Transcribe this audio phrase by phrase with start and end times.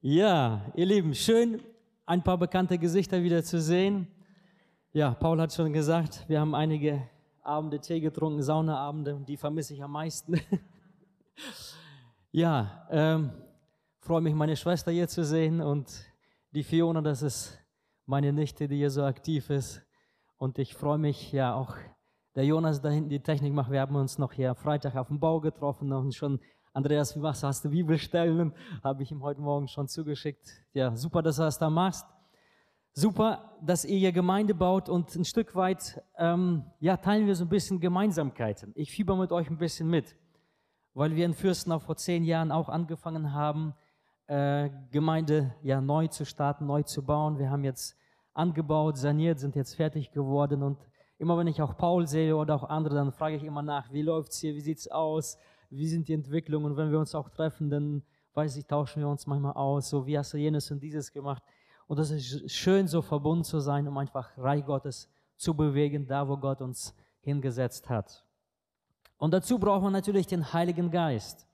[0.00, 1.60] Ja, ihr Lieben, schön,
[2.06, 4.06] ein paar bekannte Gesichter wieder zu sehen.
[4.92, 7.02] Ja, Paul hat schon gesagt, wir haben einige
[7.42, 10.40] Abende Tee getrunken, Saunaabende, die vermisse ich am meisten.
[12.30, 13.32] ja, ähm,
[13.98, 15.90] freue mich, meine Schwester hier zu sehen und
[16.52, 17.58] die Fiona, das ist
[18.06, 19.82] meine Nichte, die hier so aktiv ist.
[20.36, 21.74] Und ich freue mich, ja, auch
[22.36, 23.72] der Jonas da hinten die Technik macht.
[23.72, 26.38] Wir haben uns noch hier Freitag auf dem Bau getroffen und schon
[26.78, 27.48] Andreas, wie machst du?
[27.48, 28.54] Hast du Bibelstellen?
[28.84, 30.62] Habe ich ihm heute Morgen schon zugeschickt.
[30.72, 32.06] Ja, super, dass du das da machst.
[32.92, 37.46] Super, dass ihr hier Gemeinde baut und ein Stück weit, ähm, ja, teilen wir so
[37.46, 38.70] ein bisschen Gemeinsamkeiten.
[38.76, 40.14] Ich fieber mit euch ein bisschen mit,
[40.94, 43.74] weil wir in Fürsten vor zehn Jahren auch angefangen haben,
[44.28, 47.40] äh, Gemeinde ja neu zu starten, neu zu bauen.
[47.40, 47.96] Wir haben jetzt
[48.34, 50.78] angebaut, saniert, sind jetzt fertig geworden und
[51.18, 54.02] immer wenn ich auch Paul sehe oder auch andere, dann frage ich immer nach, wie
[54.02, 55.38] läuft's hier, wie sieht's aus?
[55.70, 56.72] Wie sind die Entwicklungen.
[56.72, 58.02] Und wenn wir uns auch treffen, dann
[58.34, 61.42] weiß ich, tauschen wir uns manchmal aus, so wie hast du jenes und dieses gemacht.
[61.86, 66.28] Und das ist schön, so verbunden zu sein, um einfach Reich Gottes zu bewegen, da
[66.28, 68.24] wo Gott uns hingesetzt hat.
[69.16, 71.48] Und dazu braucht man natürlich den Heiligen Geist.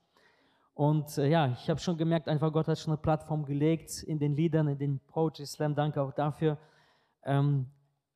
[0.73, 4.19] Und äh, ja, ich habe schon gemerkt, einfach Gott hat schon eine Plattform gelegt in
[4.19, 5.73] den Liedern, in den Poetry Slam.
[5.73, 6.57] Danke auch dafür,
[7.23, 7.67] ähm,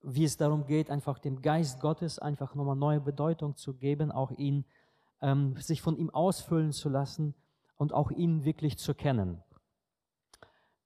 [0.02, 4.32] wie es darum geht, einfach dem Geist Gottes einfach nochmal neue Bedeutung zu geben, auch
[4.32, 4.66] ihn
[5.22, 7.36] ähm, sich von ihm ausfüllen zu lassen
[7.76, 9.44] und auch ihn wirklich zu kennen.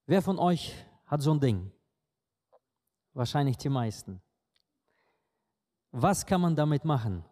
[0.05, 1.71] Wer von euch hat so ein Ding?
[3.13, 4.21] Wahrscheinlich die meisten.
[5.91, 7.23] Was kann man damit machen?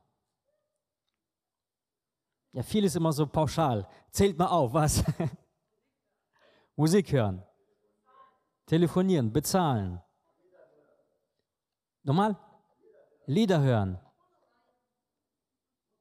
[2.54, 3.88] Ja, viel ist immer so pauschal.
[4.12, 5.04] Zählt mal auf, was?
[6.76, 7.44] Musik hören,
[8.66, 10.02] telefonieren, bezahlen.
[12.04, 12.38] Nochmal?
[13.26, 14.00] Lieder hören.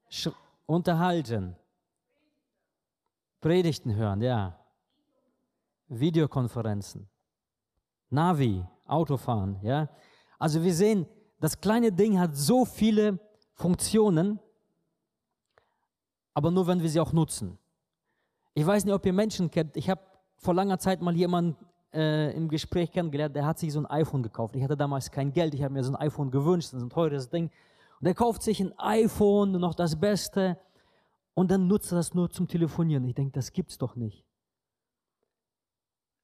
[0.09, 0.29] Sch
[0.71, 1.57] unterhalten,
[3.41, 4.57] Predigten hören, ja,
[5.89, 7.09] Videokonferenzen,
[8.11, 9.89] Navi, Autofahren, ja.
[10.39, 11.07] Also wir sehen,
[11.41, 13.19] das kleine Ding hat so viele
[13.55, 14.39] Funktionen,
[16.35, 17.59] aber nur wenn wir sie auch nutzen.
[18.55, 19.77] Ich weiß nicht, ob ihr Menschen kennt.
[19.77, 20.01] Ich habe
[20.37, 21.57] vor langer Zeit mal jemanden
[21.93, 24.55] äh, im Gespräch kennengelernt, der hat sich so ein iPhone gekauft.
[24.55, 27.29] Ich hatte damals kein Geld, ich habe mir so ein iPhone gewünscht, so ein teures
[27.29, 27.51] Ding.
[28.01, 30.59] Und er kauft sich ein iPhone, noch das Beste,
[31.35, 33.05] und dann nutzt er das nur zum Telefonieren.
[33.05, 34.25] Ich denke, das gibt's doch nicht.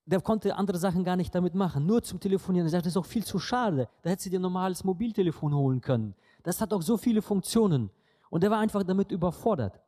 [0.06, 2.66] Der konnte andere Sachen gar nicht damit machen, nur zum Telefonieren.
[2.66, 3.88] Er sagt, das ist doch viel zu schade.
[4.02, 6.14] Da hätte sie dir ein normales Mobiltelefon holen können.
[6.42, 7.90] Das hat auch so viele Funktionen.
[8.30, 9.80] Und er war einfach damit überfordert.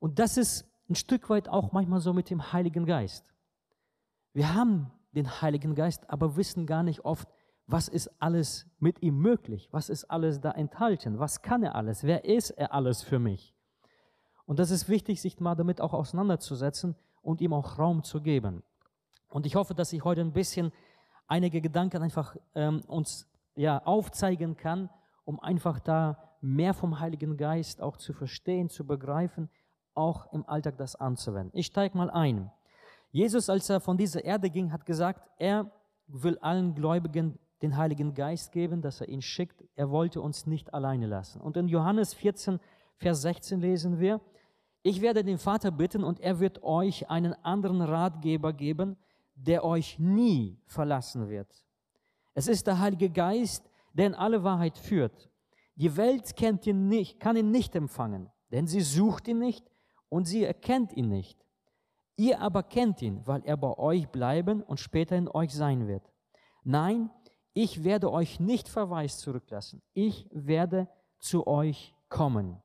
[0.00, 3.24] Und das ist ein Stück weit auch manchmal so mit dem Heiligen Geist.
[4.32, 7.28] Wir haben den Heiligen Geist, aber wissen gar nicht oft,
[7.72, 9.68] was ist alles mit ihm möglich?
[9.72, 11.18] Was ist alles da enthalten?
[11.18, 12.04] Was kann er alles?
[12.04, 13.54] Wer ist er alles für mich?
[14.44, 18.62] Und das ist wichtig, sich mal damit auch auseinanderzusetzen und ihm auch Raum zu geben.
[19.30, 20.70] Und ich hoffe, dass ich heute ein bisschen
[21.26, 24.90] einige Gedanken einfach ähm, uns ja, aufzeigen kann,
[25.24, 29.48] um einfach da mehr vom Heiligen Geist auch zu verstehen, zu begreifen,
[29.94, 31.58] auch im Alltag das anzuwenden.
[31.58, 32.50] Ich steige mal ein.
[33.12, 35.70] Jesus, als er von dieser Erde ging, hat gesagt, er
[36.06, 39.64] will allen Gläubigen den Heiligen Geist geben, dass er ihn schickt.
[39.76, 41.40] Er wollte uns nicht alleine lassen.
[41.40, 42.58] Und in Johannes 14,
[42.96, 44.20] Vers 16 lesen wir,
[44.82, 48.96] ich werde den Vater bitten und er wird euch einen anderen Ratgeber geben,
[49.34, 51.48] der euch nie verlassen wird.
[52.34, 55.30] Es ist der Heilige Geist, der in alle Wahrheit führt.
[55.76, 59.70] Die Welt kennt ihn nicht, kann ihn nicht empfangen, denn sie sucht ihn nicht
[60.08, 61.38] und sie erkennt ihn nicht.
[62.16, 66.12] Ihr aber kennt ihn, weil er bei euch bleiben und später in euch sein wird.
[66.64, 67.10] Nein,
[67.54, 69.82] ich werde euch nicht verweist zurücklassen.
[69.92, 72.62] Ich werde zu euch kommen.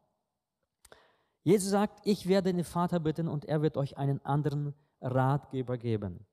[1.44, 6.26] Jesus sagt, ich werde den Vater bitten und er wird euch einen anderen Ratgeber geben.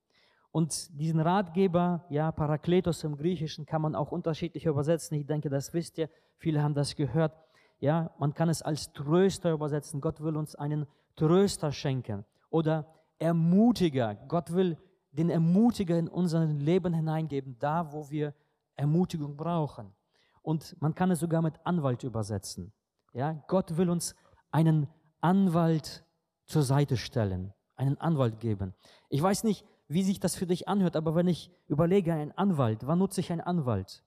[0.51, 5.19] Und diesen Ratgeber, ja, Parakletos im Griechischen, kann man auch unterschiedlich übersetzen.
[5.19, 6.09] Ich denke, das wisst ihr.
[6.37, 7.37] Viele haben das gehört.
[7.81, 10.01] Ja, man kann es als Tröster übersetzen.
[10.01, 12.25] Gott will uns einen Tröster schenken.
[12.51, 12.87] Oder
[13.19, 14.15] Ermutiger.
[14.29, 14.77] Gott will
[15.13, 18.35] den Ermutiger in unser Leben hineingeben, da wo wir
[18.77, 19.95] Ermutigung brauchen.
[20.43, 22.73] Und man kann es sogar mit Anwalt übersetzen.
[23.13, 24.15] Ja, Gott will uns
[24.51, 24.89] einen
[25.21, 26.05] Anwalt
[26.45, 28.75] zur Seite stellen, einen Anwalt geben.
[29.09, 32.87] Ich weiß nicht, wie sich das für dich anhört, aber wenn ich überlege, ein Anwalt,
[32.87, 34.05] wann nutze ich einen Anwalt?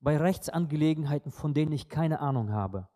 [0.00, 2.88] Bei Rechtsangelegenheiten, von denen ich keine Ahnung habe.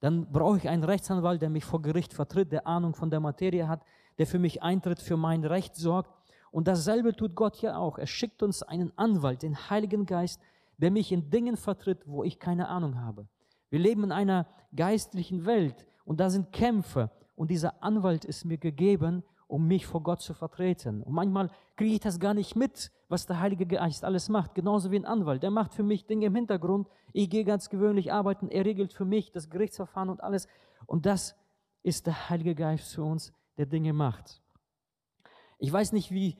[0.00, 3.68] Dann brauche ich einen Rechtsanwalt, der mich vor Gericht vertritt, der Ahnung von der Materie
[3.68, 3.82] hat,
[4.18, 6.12] der für mich eintritt, für mein Recht sorgt.
[6.56, 7.98] Und dasselbe tut Gott ja auch.
[7.98, 10.40] Er schickt uns einen Anwalt, den Heiligen Geist,
[10.78, 13.28] der mich in Dingen vertritt, wo ich keine Ahnung habe.
[13.68, 18.56] Wir leben in einer geistlichen Welt, und da sind Kämpfe und dieser Anwalt ist mir
[18.56, 21.02] gegeben, um mich vor Gott zu vertreten.
[21.02, 24.54] Und manchmal kriege ich das gar nicht mit, was der Heilige Geist alles macht.
[24.54, 25.42] Genauso wie ein Anwalt.
[25.42, 26.88] Der macht für mich Dinge im Hintergrund.
[27.12, 28.48] Ich gehe ganz gewöhnlich arbeiten.
[28.48, 30.48] Er regelt für mich das Gerichtsverfahren und alles.
[30.86, 31.36] Und das
[31.82, 34.40] ist der Heilige Geist für uns, der Dinge macht.
[35.58, 36.36] Ich weiß nicht, wie,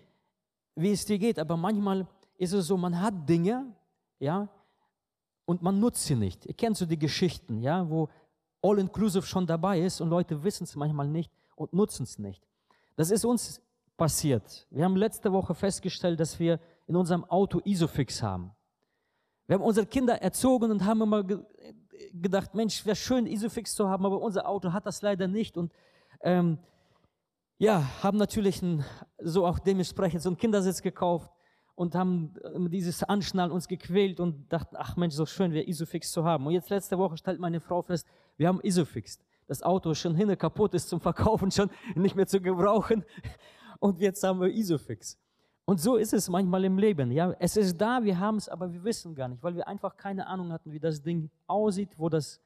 [0.77, 2.07] wie es dir geht, aber manchmal
[2.39, 3.67] ist es so, man hat Dinge,
[4.19, 4.49] ja,
[5.47, 6.45] und man nutzt sie nicht.
[6.47, 8.09] Ihr kennt so die Geschichten, ja, wo
[8.63, 12.43] All-Inclusive schon dabei ist und Leute wissen es manchmal nicht und nutzen es nicht.
[12.97, 13.63] Das ist uns
[13.97, 14.67] passiert.
[14.71, 18.53] Wir haben letzte Woche festgestellt, dass wir in unserem Auto Isofix haben.
[19.47, 21.25] Wir haben unsere Kinder erzogen und haben immer
[22.13, 25.57] gedacht, Mensch, wäre schön, Isofix zu haben, aber unser Auto hat das leider nicht.
[25.57, 25.73] Und
[26.21, 26.59] ähm,
[27.59, 28.85] ja, haben natürlich ein,
[29.19, 31.31] so auch dementsprechend so einen Kindersitz gekauft
[31.75, 32.35] und haben
[32.71, 36.47] dieses Anschnallen uns gequält und dachten, ach Mensch, so schön wäre Isofix zu haben.
[36.47, 38.07] Und jetzt letzte Woche stellt meine Frau fest,
[38.37, 39.19] wir haben Isofix.
[39.47, 43.05] Das Auto ist schon hinne kaputt, ist zum Verkaufen schon nicht mehr zu gebrauchen.
[43.79, 45.19] Und jetzt haben wir Isofix.
[45.67, 47.11] Und so ist es manchmal im Leben.
[47.11, 49.97] Ja, es ist da, wir haben es, aber wir wissen gar nicht, weil wir einfach
[49.97, 52.41] keine Ahnung hatten, wie das Ding aussieht, wo das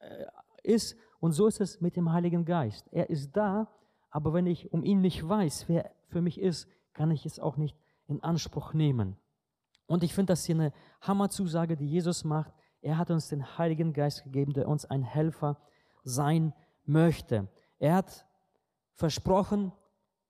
[0.00, 0.26] äh,
[0.62, 0.96] ist.
[1.20, 2.86] Und so ist es mit dem Heiligen Geist.
[2.90, 3.68] Er ist da,
[4.14, 7.56] aber wenn ich um ihn nicht weiß, wer für mich ist, kann ich es auch
[7.56, 7.76] nicht
[8.06, 9.16] in Anspruch nehmen.
[9.86, 12.54] Und ich finde das hier eine Hammerzusage, die Jesus macht.
[12.80, 15.58] Er hat uns den Heiligen Geist gegeben, der uns ein Helfer
[16.04, 17.48] sein möchte.
[17.80, 18.24] Er hat
[18.92, 19.72] versprochen,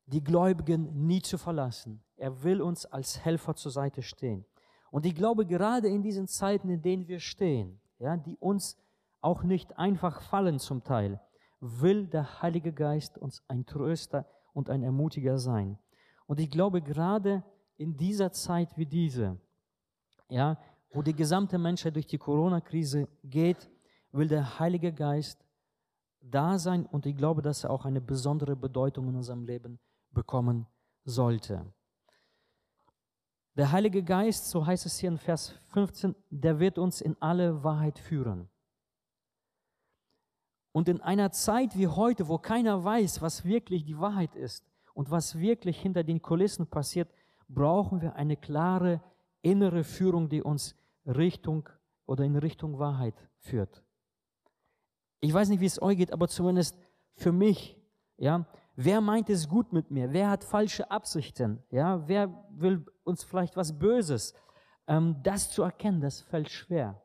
[0.07, 2.03] die Gläubigen nie zu verlassen.
[2.17, 4.47] Er will uns als Helfer zur Seite stehen.
[4.91, 8.79] Und ich glaube, gerade in diesen Zeiten, in denen wir stehen, ja, die uns
[9.21, 11.21] auch nicht einfach fallen zum Teil,
[11.65, 15.79] will der Heilige Geist uns ein Tröster und ein Ermutiger sein.
[16.27, 17.43] Und ich glaube, gerade
[17.77, 19.41] in dieser Zeit wie diese,
[20.29, 20.59] ja,
[20.91, 23.71] wo die gesamte Menschheit durch die Corona-Krise geht,
[24.13, 25.45] will der Heilige Geist
[26.21, 29.81] da sein und ich glaube, dass er auch eine besondere Bedeutung in unserem Leben
[30.11, 30.67] bekommen
[31.05, 31.73] sollte.
[33.57, 37.63] Der Heilige Geist, so heißt es hier in Vers 15, der wird uns in alle
[37.63, 38.49] Wahrheit führen.
[40.75, 45.09] Und in einer Zeit wie heute, wo keiner weiß, was wirklich die Wahrheit ist und
[45.09, 47.09] was wirklich hinter den Kulissen passiert,
[47.49, 49.01] brauchen wir eine klare
[49.41, 50.75] innere Führung, die uns
[51.07, 51.69] Richtung
[52.07, 53.85] oder in Richtung Wahrheit führt.
[55.21, 56.77] Ich weiß nicht, wie es euch geht, aber zumindest
[57.15, 57.79] für mich,
[58.17, 58.45] ja,
[58.75, 60.13] wer meint es gut mit mir?
[60.13, 61.63] Wer hat falsche Absichten?
[61.71, 64.35] Ja, wer will uns vielleicht was Böses?
[64.89, 67.01] Ähm, das zu erkennen, das fällt schwer.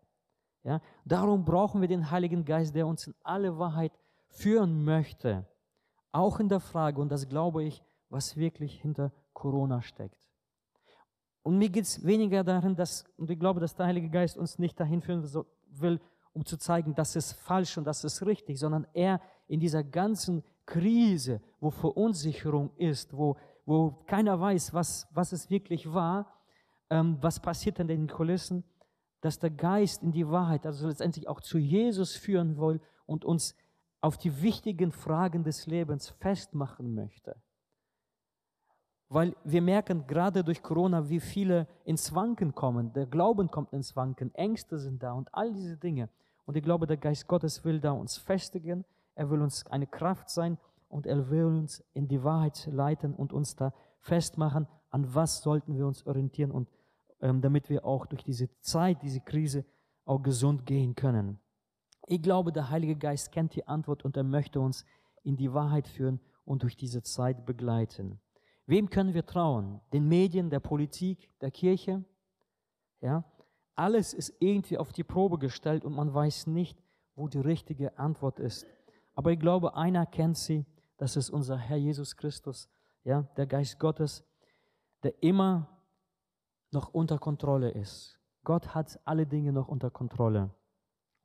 [0.64, 3.94] Ja, darum brauchen wir den Heiligen Geist, der uns in alle Wahrheit
[4.28, 5.48] führen möchte.
[6.12, 10.28] Auch in der Frage, und das glaube ich, was wirklich hinter Corona steckt.
[11.44, 14.60] Und mir geht es weniger darin, dass, und ich glaube, dass der Heilige Geist uns
[14.60, 15.24] nicht dahin führen
[15.70, 16.00] will,
[16.34, 20.44] um zu zeigen, das ist falsch und das ist richtig, sondern er in dieser ganzen
[20.66, 26.28] Krise, wo Verunsicherung ist, wo, wo keiner weiß, was, was es wirklich war,
[26.90, 28.64] ähm, was passiert in den Kulissen,
[29.21, 33.56] dass der Geist in die Wahrheit, also letztendlich auch zu Jesus führen will und uns
[34.01, 37.36] auf die wichtigen Fragen des Lebens festmachen möchte.
[39.10, 42.94] Weil wir merken gerade durch Corona, wie viele ins Wanken kommen.
[42.94, 46.10] Der Glauben kommt ins Wanken, Ängste sind da und all diese Dinge.
[46.45, 48.86] Und ich glaube, der Geist Gottes will da uns festigen.
[49.15, 50.57] Er will uns eine Kraft sein
[50.88, 55.75] und er will uns in die Wahrheit leiten und uns da festmachen, an was sollten
[55.75, 56.69] wir uns orientieren und
[57.20, 59.66] damit wir auch durch diese Zeit, diese Krise
[60.06, 61.40] auch gesund gehen können.
[62.08, 64.86] Ich glaube, der Heilige Geist kennt die Antwort und er möchte uns
[65.24, 68.20] in die Wahrheit führen und durch diese Zeit begleiten.
[68.66, 69.82] Wem können wir trauen?
[69.94, 72.04] Den Medien, der Politik, der Kirche?
[73.02, 73.24] Ja?
[73.76, 76.82] Alles ist irgendwie auf die Probe gestellt und man weiß nicht,
[77.16, 78.66] wo die richtige Antwort ist.
[79.14, 80.66] Aber ich glaube, einer kennt sie,
[80.98, 82.70] das ist unser Herr Jesus Christus,
[83.04, 84.24] ja, der Geist Gottes,
[85.04, 85.78] der immer
[86.72, 88.20] noch unter Kontrolle ist.
[88.44, 90.50] Gott hat alle Dinge noch unter Kontrolle.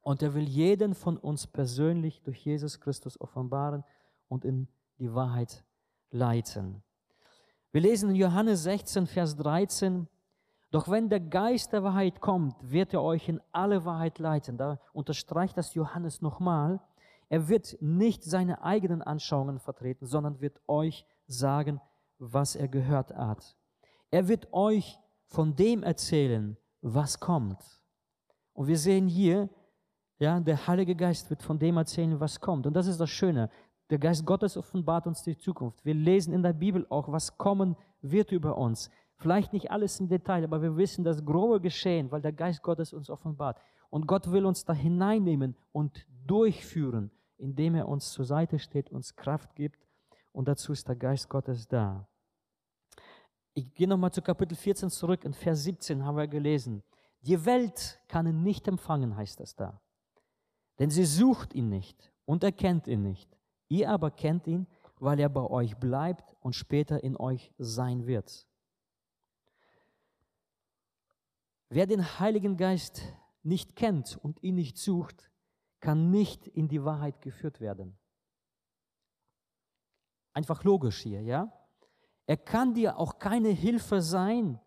[0.00, 3.84] Und er will jeden von uns persönlich durch Jesus Christus offenbaren
[4.28, 5.64] und in die Wahrheit
[6.10, 6.82] leiten.
[7.72, 10.06] Wir lesen in Johannes 16, Vers 13,
[10.70, 14.58] doch wenn der Geist der Wahrheit kommt, wird er euch in alle Wahrheit leiten.
[14.58, 16.80] Da unterstreicht das Johannes nochmal.
[17.28, 21.80] Er wird nicht seine eigenen Anschauungen vertreten, sondern wird euch sagen,
[22.18, 23.56] was er gehört hat.
[24.10, 24.98] Er wird euch
[25.34, 27.58] von dem erzählen, was kommt.
[28.52, 29.48] Und wir sehen hier,
[30.18, 32.66] ja, der Heilige Geist wird von dem erzählen, was kommt.
[32.66, 33.50] Und das ist das Schöne.
[33.90, 35.84] Der Geist Gottes offenbart uns die Zukunft.
[35.84, 38.90] Wir lesen in der Bibel auch, was kommen wird über uns.
[39.16, 42.92] Vielleicht nicht alles im Detail, aber wir wissen das grobe Geschehen, weil der Geist Gottes
[42.92, 43.58] uns offenbart.
[43.90, 49.16] Und Gott will uns da hineinnehmen und durchführen, indem er uns zur Seite steht, uns
[49.16, 49.84] Kraft gibt
[50.32, 52.08] und dazu ist der Geist Gottes da.
[53.54, 55.24] Ich gehe nochmal zu Kapitel 14 zurück.
[55.24, 56.82] In Vers 17 haben wir gelesen.
[57.22, 59.80] Die Welt kann ihn nicht empfangen, heißt es da.
[60.78, 63.38] Denn sie sucht ihn nicht und erkennt ihn nicht.
[63.68, 64.66] Ihr aber kennt ihn,
[64.98, 68.46] weil er bei euch bleibt und später in euch sein wird.
[71.68, 73.02] Wer den Heiligen Geist
[73.42, 75.30] nicht kennt und ihn nicht sucht,
[75.80, 77.98] kann nicht in die Wahrheit geführt werden.
[80.32, 81.52] Einfach logisch hier, ja?
[82.26, 84.60] Er kann dir auch keine Hilfe sein.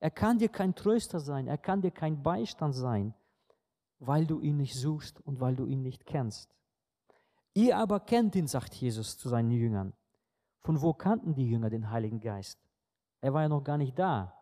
[0.00, 1.46] Er kann dir kein Tröster sein.
[1.46, 3.14] Er kann dir kein Beistand sein,
[3.98, 6.54] weil du ihn nicht suchst und weil du ihn nicht kennst.
[7.54, 9.92] Ihr aber kennt ihn, sagt Jesus zu seinen Jüngern.
[10.60, 12.58] Von wo kannten die Jünger den Heiligen Geist?
[13.20, 14.34] Er war ja noch gar nicht da.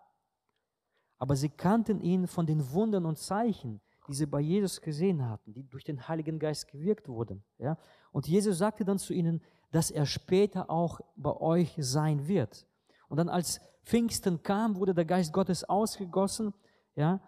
[1.18, 5.52] Aber sie kannten ihn von den Wundern und Zeichen, die sie bei Jesus gesehen hatten,
[5.52, 7.44] die durch den Heiligen Geist gewirkt wurden.
[7.58, 7.78] Ja?
[8.10, 9.40] Und Jesus sagte dann zu ihnen,
[9.72, 12.66] dass er später auch bei euch sein wird.
[13.08, 16.54] Und dann als Pfingsten kam, wurde der Geist Gottes ausgegossen,
[16.94, 17.20] ja,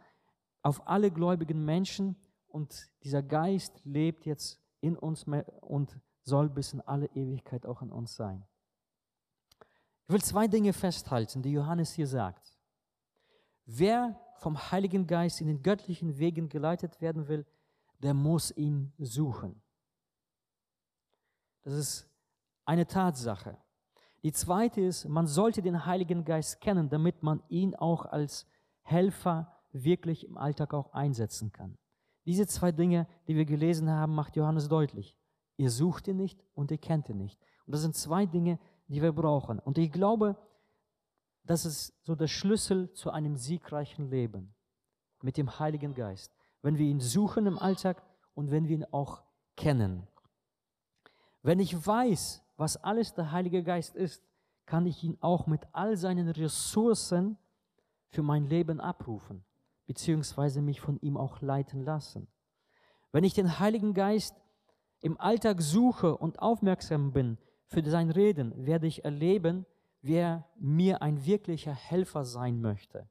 [0.62, 5.26] auf alle gläubigen Menschen und dieser Geist lebt jetzt in uns
[5.60, 8.46] und soll bis in alle Ewigkeit auch in uns sein.
[10.06, 12.56] Ich will zwei Dinge festhalten, die Johannes hier sagt.
[13.64, 17.46] Wer vom Heiligen Geist in den göttlichen Wegen geleitet werden will,
[17.98, 19.62] der muss ihn suchen.
[21.62, 22.13] Das ist
[22.64, 23.56] eine Tatsache.
[24.22, 28.46] Die zweite ist, man sollte den Heiligen Geist kennen, damit man ihn auch als
[28.82, 31.76] Helfer wirklich im Alltag auch einsetzen kann.
[32.24, 35.16] Diese zwei Dinge, die wir gelesen haben, macht Johannes deutlich.
[35.56, 37.38] Ihr sucht ihn nicht und ihr kennt ihn nicht.
[37.66, 39.58] Und das sind zwei Dinge, die wir brauchen.
[39.58, 40.36] Und ich glaube,
[41.44, 44.54] das ist so der Schlüssel zu einem siegreichen Leben
[45.22, 46.34] mit dem Heiligen Geist.
[46.62, 48.02] Wenn wir ihn suchen im Alltag
[48.34, 49.22] und wenn wir ihn auch
[49.56, 50.06] kennen.
[51.42, 54.22] Wenn ich weiß, was alles der Heilige Geist ist,
[54.66, 57.36] kann ich ihn auch mit all seinen Ressourcen
[58.08, 59.44] für mein Leben abrufen,
[59.86, 62.28] beziehungsweise mich von ihm auch leiten lassen.
[63.12, 64.34] Wenn ich den Heiligen Geist
[65.00, 69.66] im Alltag suche und aufmerksam bin für sein Reden, werde ich erleben,
[70.00, 73.08] wer mir ein wirklicher Helfer sein möchte.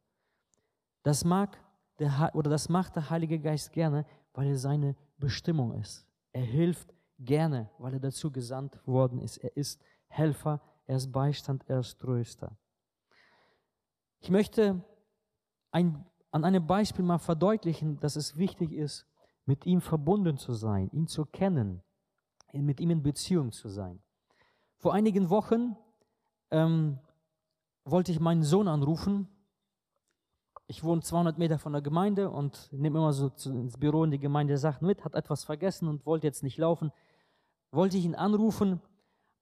[1.04, 1.58] Das mag
[2.00, 6.08] der, oder das macht der Heilige Geist gerne, weil er seine Bestimmung ist.
[6.32, 6.94] Er hilft
[7.26, 9.38] gerne, weil er dazu gesandt worden ist.
[9.38, 12.58] Er ist Helfer, er ist Beistand, er ist Tröster.
[14.20, 14.84] Ich möchte
[15.72, 19.06] ein, an einem Beispiel mal verdeutlichen, dass es wichtig ist,
[19.46, 21.82] mit ihm verbunden zu sein, ihn zu kennen,
[22.54, 24.02] mit ihm in Beziehung zu sein.
[24.78, 25.76] Vor einigen Wochen
[26.52, 27.00] ähm,
[27.86, 29.28] wollte ich meinen Sohn anrufen.
[30.68, 34.20] Ich wohne 200 Meter von der Gemeinde und nehme immer so ins Büro in die
[34.20, 36.92] Gemeinde Sachen mit, hat etwas vergessen und wollte jetzt nicht laufen.
[37.74, 38.80] Wollte ich ihn anrufen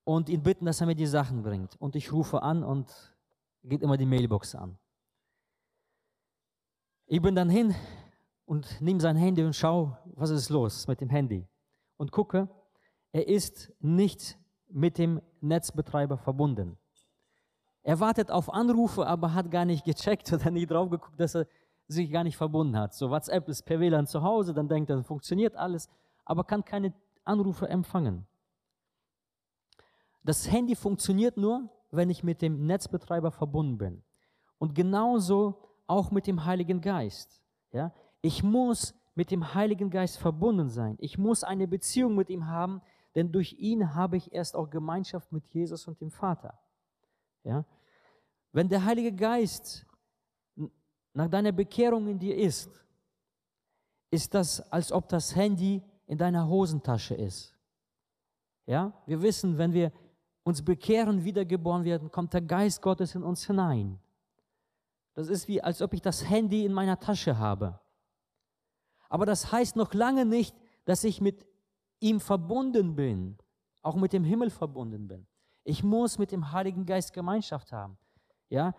[0.05, 1.75] und ihn bitten, dass er mir die Sachen bringt.
[1.81, 2.89] Und ich rufe an und
[3.61, 4.77] geht immer die Mailbox an.
[7.07, 7.75] Ich bin dann hin
[8.45, 11.45] und nehme sein Handy und schaue, was ist los mit dem Handy.
[11.97, 12.47] Und gucke,
[13.11, 14.37] er ist nicht
[14.69, 16.77] mit dem Netzbetreiber verbunden.
[17.83, 21.47] Er wartet auf Anrufe, aber hat gar nicht gecheckt oder nie drauf geguckt, dass er
[21.87, 22.93] sich gar nicht verbunden hat.
[22.93, 25.89] So WhatsApp ist per WLAN zu Hause, dann denkt er, funktioniert alles,
[26.23, 28.27] aber kann keine Anrufe empfangen.
[30.23, 34.03] Das Handy funktioniert nur, wenn ich mit dem Netzbetreiber verbunden bin.
[34.59, 37.41] Und genauso auch mit dem Heiligen Geist.
[37.71, 37.93] Ja?
[38.21, 40.95] Ich muss mit dem Heiligen Geist verbunden sein.
[40.99, 42.81] Ich muss eine Beziehung mit ihm haben,
[43.15, 46.57] denn durch ihn habe ich erst auch Gemeinschaft mit Jesus und dem Vater.
[47.43, 47.65] Ja?
[48.51, 49.85] Wenn der Heilige Geist
[51.13, 52.69] nach deiner Bekehrung in dir ist,
[54.11, 57.57] ist das, als ob das Handy in deiner Hosentasche ist.
[58.65, 58.91] Ja?
[59.05, 59.93] Wir wissen, wenn wir
[60.43, 63.97] uns bekehren, wiedergeboren werden, kommt der Geist Gottes in uns hinein.
[65.13, 67.79] Das ist wie, als ob ich das Handy in meiner Tasche habe.
[69.07, 70.53] Aber das heißt noch lange nicht,
[70.83, 71.47] dass ich mit
[72.01, 73.37] ihm verbunden bin,
[73.81, 75.25] auch mit dem Himmel verbunden bin.
[75.63, 77.97] Ich muss mit dem Heiligen Geist Gemeinschaft haben.
[78.49, 78.75] Ja?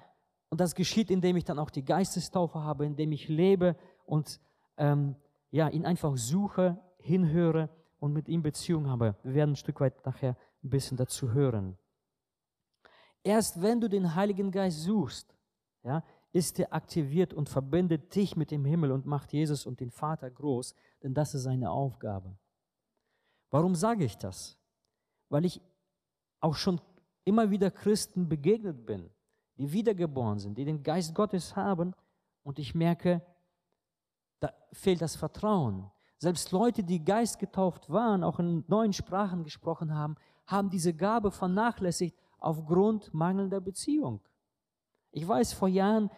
[0.50, 3.74] Und das geschieht, indem ich dann auch die Geistestaufe habe, indem ich lebe
[4.04, 4.38] und
[4.76, 5.16] ähm,
[5.50, 7.68] ja, ihn einfach suche, hinhöre
[7.99, 9.16] und mit ihm Beziehung habe.
[9.23, 11.76] Wir werden ein Stück weit nachher ein bisschen dazu hören.
[13.23, 15.35] Erst wenn du den Heiligen Geist suchst,
[15.82, 19.90] ja, ist er aktiviert und verbindet dich mit dem Himmel und macht Jesus und den
[19.90, 22.37] Vater groß, denn das ist seine Aufgabe.
[23.50, 24.56] Warum sage ich das?
[25.28, 25.61] Weil ich
[26.40, 26.80] auch schon
[27.25, 29.11] immer wieder Christen begegnet bin,
[29.59, 31.94] die wiedergeboren sind, die den Geist Gottes haben
[32.42, 33.23] und ich merke,
[34.40, 35.90] da fehlt das Vertrauen.
[36.23, 40.14] Selbst Leute, die geistgetauft waren, auch in neuen Sprachen gesprochen haben,
[40.47, 44.21] haben diese Gabe vernachlässigt aufgrund mangelnder Beziehung.
[45.11, 46.12] Ich weiß, vor Jahren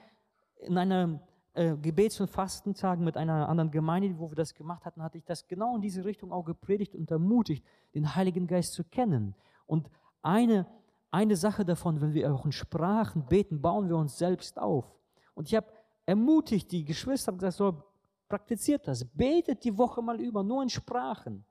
[0.58, 1.20] in einer
[1.54, 5.24] äh, Gebets- und Fastentag mit einer anderen Gemeinde, wo wir das gemacht hatten, hatte ich
[5.24, 9.34] das genau in diese Richtung auch gepredigt und ermutigt, den Heiligen Geist zu kennen.
[9.64, 9.88] Und
[10.20, 10.66] eine,
[11.12, 14.84] eine Sache davon, wenn wir auch in Sprachen beten, bauen wir uns selbst auf.
[15.32, 15.68] Und ich habe
[16.04, 17.82] ermutigt die Geschwister, habe gesagt, so,
[18.28, 21.44] praktiziert das, betet die Woche mal über, nur in Sprachen,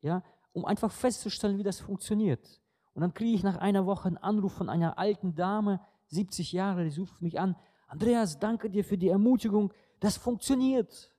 [0.00, 0.22] ja,
[0.52, 2.60] um einfach festzustellen, wie das funktioniert.
[2.94, 6.88] Und dann kriege ich nach einer Woche einen Anruf von einer alten Dame, 70 Jahre,
[6.88, 7.54] die ruft mich an,
[7.86, 11.14] Andreas, danke dir für die Ermutigung, das funktioniert.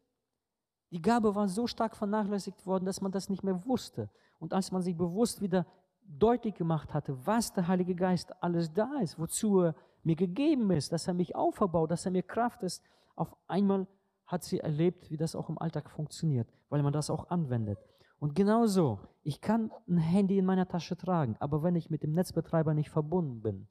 [0.92, 4.10] Die Gabe war so stark vernachlässigt worden, dass man das nicht mehr wusste.
[4.40, 5.66] Und als man sich bewusst wieder
[6.02, 10.92] deutlich gemacht hatte, was der Heilige Geist alles da ist, wozu er mir gegeben ist,
[10.92, 12.84] dass er mich auferbaut, dass er mir Kraft ist,
[13.16, 13.86] auf einmal
[14.30, 17.80] hat sie erlebt, wie das auch im Alltag funktioniert, weil man das auch anwendet.
[18.20, 22.14] Und genauso, ich kann ein Handy in meiner Tasche tragen, aber wenn ich mit dem
[22.14, 23.68] Netzbetreiber nicht verbunden bin,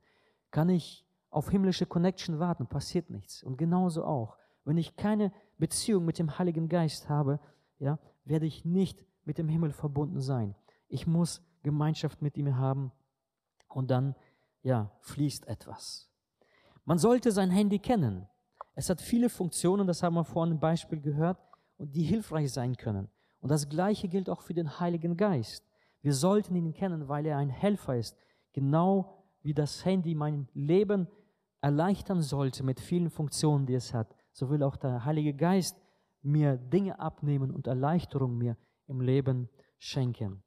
[0.50, 3.44] kann ich auf himmlische Connection warten, passiert nichts.
[3.44, 7.38] Und genauso auch, wenn ich keine Beziehung mit dem Heiligen Geist habe,
[7.78, 10.56] ja, werde ich nicht mit dem Himmel verbunden sein.
[10.88, 12.90] Ich muss Gemeinschaft mit ihm haben
[13.68, 14.16] und dann,
[14.62, 16.10] ja, fließt etwas.
[16.84, 18.26] Man sollte sein Handy kennen.
[18.78, 21.36] Es hat viele Funktionen, das haben wir vorhin im Beispiel gehört,
[21.78, 23.08] und die hilfreich sein können.
[23.40, 25.64] Und das Gleiche gilt auch für den Heiligen Geist.
[26.00, 28.16] Wir sollten ihn kennen, weil er ein Helfer ist.
[28.52, 31.08] Genau wie das Handy mein Leben
[31.60, 35.76] erleichtern sollte mit vielen Funktionen, die es hat, so will auch der Heilige Geist
[36.22, 38.56] mir Dinge abnehmen und Erleichterung mir
[38.86, 39.48] im Leben
[39.80, 40.44] schenken.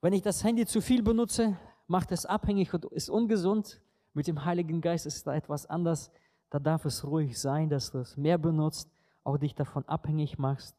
[0.00, 3.82] Wenn ich das Handy zu viel benutze, macht es abhängig und ist ungesund.
[4.16, 6.10] Mit dem Heiligen Geist ist da etwas anders.
[6.48, 8.90] Da darf es ruhig sein, dass du es mehr benutzt,
[9.24, 10.74] auch dich davon abhängig machst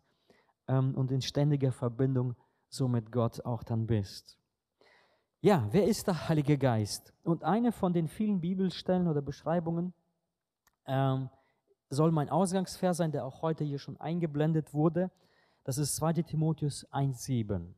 [0.68, 2.36] ähm, und in ständiger Verbindung
[2.68, 4.40] so mit Gott auch dann bist.
[5.40, 7.14] Ja, wer ist der Heilige Geist?
[7.24, 9.94] Und eine von den vielen Bibelstellen oder Beschreibungen
[10.88, 11.30] ähm,
[11.92, 15.12] soll mein Ausgangsvers sein, der auch heute hier schon eingeblendet wurde.
[15.64, 17.76] Das ist 2 Timotheus 1,7.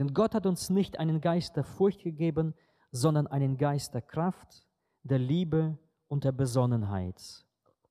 [0.00, 2.54] Denn Gott hat uns nicht einen Geist der Furcht gegeben,
[2.90, 4.66] sondern einen Geist der Kraft,
[5.02, 7.44] der Liebe und der Besonnenheit.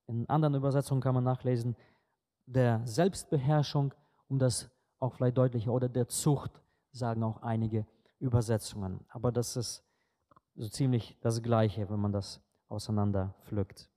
[0.08, 1.76] In anderen Übersetzungen kann man nachlesen,
[2.46, 3.94] der Selbstbeherrschung,
[4.28, 4.70] um das
[5.00, 7.86] auch vielleicht deutlicher, oder der Zucht, sagen auch einige
[8.20, 9.06] Übersetzungen.
[9.10, 9.84] Aber das ist
[10.56, 13.90] so ziemlich das Gleiche, wenn man das auseinander pflückt.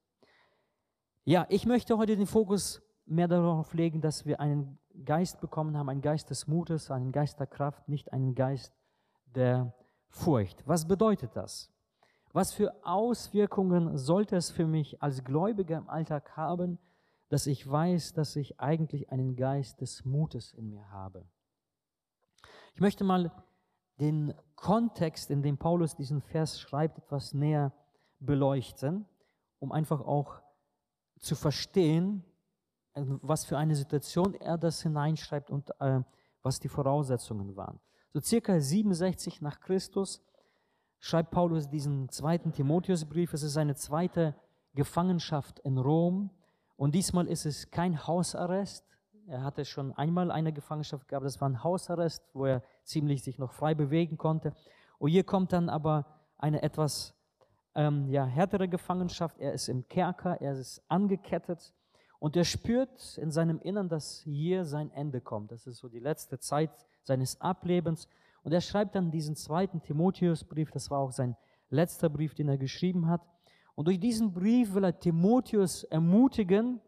[1.24, 5.88] Ja, ich möchte heute den Fokus mehr darauf legen, dass wir einen Geist bekommen haben,
[5.88, 8.72] einen Geist des Mutes, einen Geist der Kraft, nicht einen Geist
[9.26, 9.72] der
[10.08, 10.66] Furcht.
[10.66, 11.71] Was bedeutet das?
[12.32, 16.78] Was für Auswirkungen sollte es für mich als Gläubiger im Alltag haben,
[17.28, 21.26] dass ich weiß, dass ich eigentlich einen Geist des Mutes in mir habe?
[22.74, 23.30] Ich möchte mal
[24.00, 27.72] den Kontext, in dem Paulus diesen Vers schreibt, etwas näher
[28.18, 29.04] beleuchten,
[29.58, 30.40] um einfach auch
[31.18, 32.24] zu verstehen,
[32.94, 36.00] was für eine Situation er das hineinschreibt und äh,
[36.42, 37.80] was die Voraussetzungen waren.
[38.12, 40.22] So circa 67 nach Christus
[41.02, 43.34] schreibt Paulus diesen zweiten Timotheusbrief.
[43.34, 44.36] Es ist seine zweite
[44.74, 46.30] Gefangenschaft in Rom.
[46.76, 48.86] Und diesmal ist es kein Hausarrest.
[49.26, 51.26] Er hatte schon einmal eine Gefangenschaft gehabt.
[51.26, 54.54] Das war ein Hausarrest, wo er ziemlich sich noch frei bewegen konnte.
[54.98, 56.06] Und hier kommt dann aber
[56.38, 57.14] eine etwas
[57.74, 59.40] ähm, ja, härtere Gefangenschaft.
[59.40, 61.74] Er ist im Kerker, er ist angekettet.
[62.20, 65.50] Und er spürt in seinem Innern, dass hier sein Ende kommt.
[65.50, 66.70] Das ist so die letzte Zeit
[67.02, 68.06] seines Ablebens.
[68.42, 71.36] Und er schreibt dann diesen zweiten Timotheusbrief, das war auch sein
[71.70, 73.22] letzter Brief, den er geschrieben hat.
[73.74, 76.80] Und durch diesen Brief will er Timotheus ermutigen,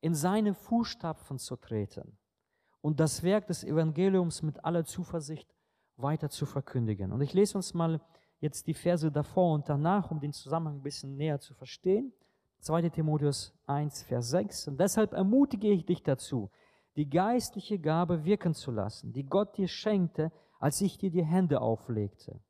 [0.00, 2.18] in seine Fußstapfen zu treten
[2.82, 5.48] und das Werk des Evangeliums mit aller Zuversicht
[5.96, 7.12] weiter zu verkündigen.
[7.12, 8.02] Und ich lese uns mal
[8.40, 12.12] jetzt die Verse davor und danach, um den Zusammenhang ein bisschen näher zu verstehen.
[12.60, 14.68] 2 Timotheus 1, Vers 6.
[14.68, 16.50] Und deshalb ermutige ich dich dazu,
[16.96, 20.30] die geistliche Gabe wirken zu lassen, die Gott dir schenkte,
[20.64, 22.40] als ich dir die Hände auflegte.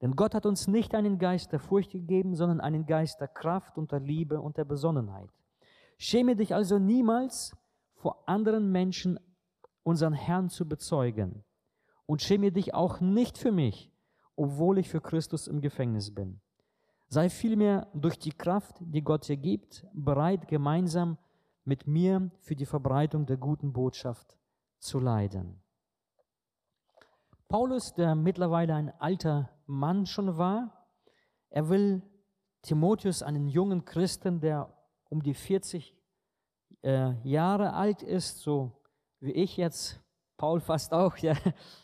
[0.00, 3.78] Denn Gott hat uns nicht einen Geist der Furcht gegeben, sondern einen Geist der Kraft
[3.78, 5.28] und der Liebe und der Besonnenheit.
[5.98, 7.56] Schäme dich also niemals
[7.96, 9.18] vor anderen Menschen
[9.82, 11.42] unseren Herrn zu bezeugen
[12.06, 13.90] und schäme dich auch nicht für mich,
[14.36, 16.40] obwohl ich für Christus im Gefängnis bin.
[17.08, 21.18] Sei vielmehr durch die Kraft, die Gott dir gibt, bereit, gemeinsam
[21.64, 24.38] mit mir für die Verbreitung der guten Botschaft
[24.78, 25.61] zu leiden.
[27.52, 30.88] Paulus, der mittlerweile ein alter Mann schon war,
[31.50, 32.00] er will
[32.62, 34.72] Timotheus, einen jungen Christen, der
[35.10, 35.94] um die 40
[36.82, 38.72] äh, Jahre alt ist, so
[39.20, 40.00] wie ich jetzt,
[40.38, 41.36] Paul fast auch, ja,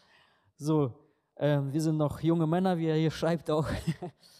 [0.56, 0.94] So,
[1.36, 3.68] ähm, wir sind noch junge Männer, wie er hier schreibt auch.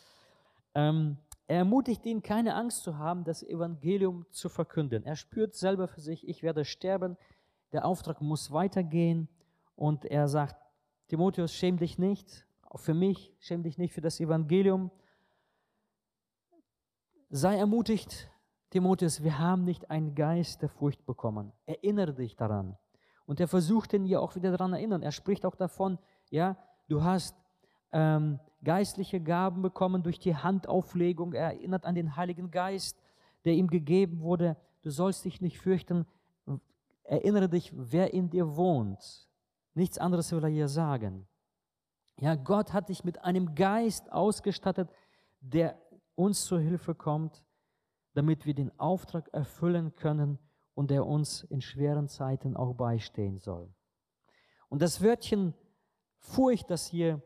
[0.74, 5.04] ähm, er ermutigt ihn, keine Angst zu haben, das Evangelium zu verkünden.
[5.04, 7.18] Er spürt selber für sich, ich werde sterben,
[7.72, 9.28] der Auftrag muss weitergehen.
[9.76, 10.56] Und er sagt,
[11.09, 14.90] Timotheus, schäm dich nicht, auch für mich, schäm dich nicht für das Evangelium.
[17.31, 18.31] Sei ermutigt,
[18.71, 21.53] Timotheus, wir haben nicht einen Geist der Furcht bekommen.
[21.64, 22.77] Erinnere dich daran.
[23.25, 25.03] Und er versucht ihn ja auch wieder daran erinnern.
[25.03, 25.99] Er spricht auch davon,
[26.31, 26.57] ja,
[26.88, 27.35] du hast
[27.92, 31.33] ähm, geistliche Gaben bekommen durch die Handauflegung.
[31.33, 33.01] Er erinnert an den Heiligen Geist,
[33.47, 34.57] der ihm gegeben wurde.
[34.83, 36.07] Du sollst dich nicht fürchten.
[37.05, 39.27] Erinnere dich, wer in dir wohnt.
[39.74, 41.28] Nichts anderes will er hier sagen.
[42.16, 44.90] Ja, Gott hat dich mit einem Geist ausgestattet,
[45.40, 45.81] der
[46.14, 47.44] uns zur Hilfe kommt
[48.18, 50.40] damit wir den Auftrag erfüllen können
[50.74, 53.72] und der uns in schweren Zeiten auch beistehen soll.
[54.68, 55.54] Und das Wörtchen
[56.16, 57.22] Furcht, das hier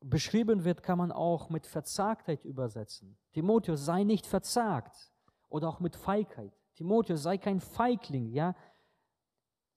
[0.00, 3.16] beschrieben wird, kann man auch mit Verzagtheit übersetzen.
[3.32, 5.10] Timotheus, sei nicht verzagt
[5.48, 6.52] oder auch mit Feigheit.
[6.74, 8.54] Timotheus, sei kein Feigling, ja.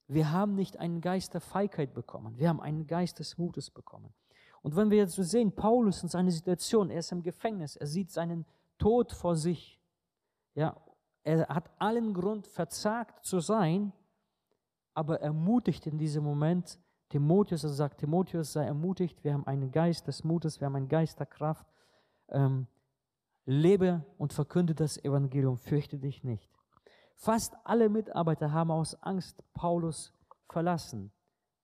[0.08, 4.13] Wir haben nicht einen Geist der Feigheit bekommen, wir haben einen Geist des Mutes bekommen.
[4.62, 7.88] Und wenn wir jetzt so sehen, Paulus in seiner Situation, er ist im Gefängnis, er
[7.88, 8.46] sieht seinen
[8.78, 9.80] Tod vor sich,
[10.56, 10.76] ja,
[11.24, 13.91] er hat allen Grund, verzagt zu sein,
[14.93, 20.08] aber ermutigt in diesem Moment Timotheus, er sagt, Timotheus sei ermutigt, wir haben einen Geist
[20.08, 21.67] des Mutes, wir haben einen Geist der Kraft.
[22.30, 22.67] Ähm,
[23.46, 26.50] lebe und verkünde das Evangelium, fürchte dich nicht.
[27.18, 30.14] Fast alle Mitarbeiter haben aus Angst Paulus
[30.50, 31.12] verlassen,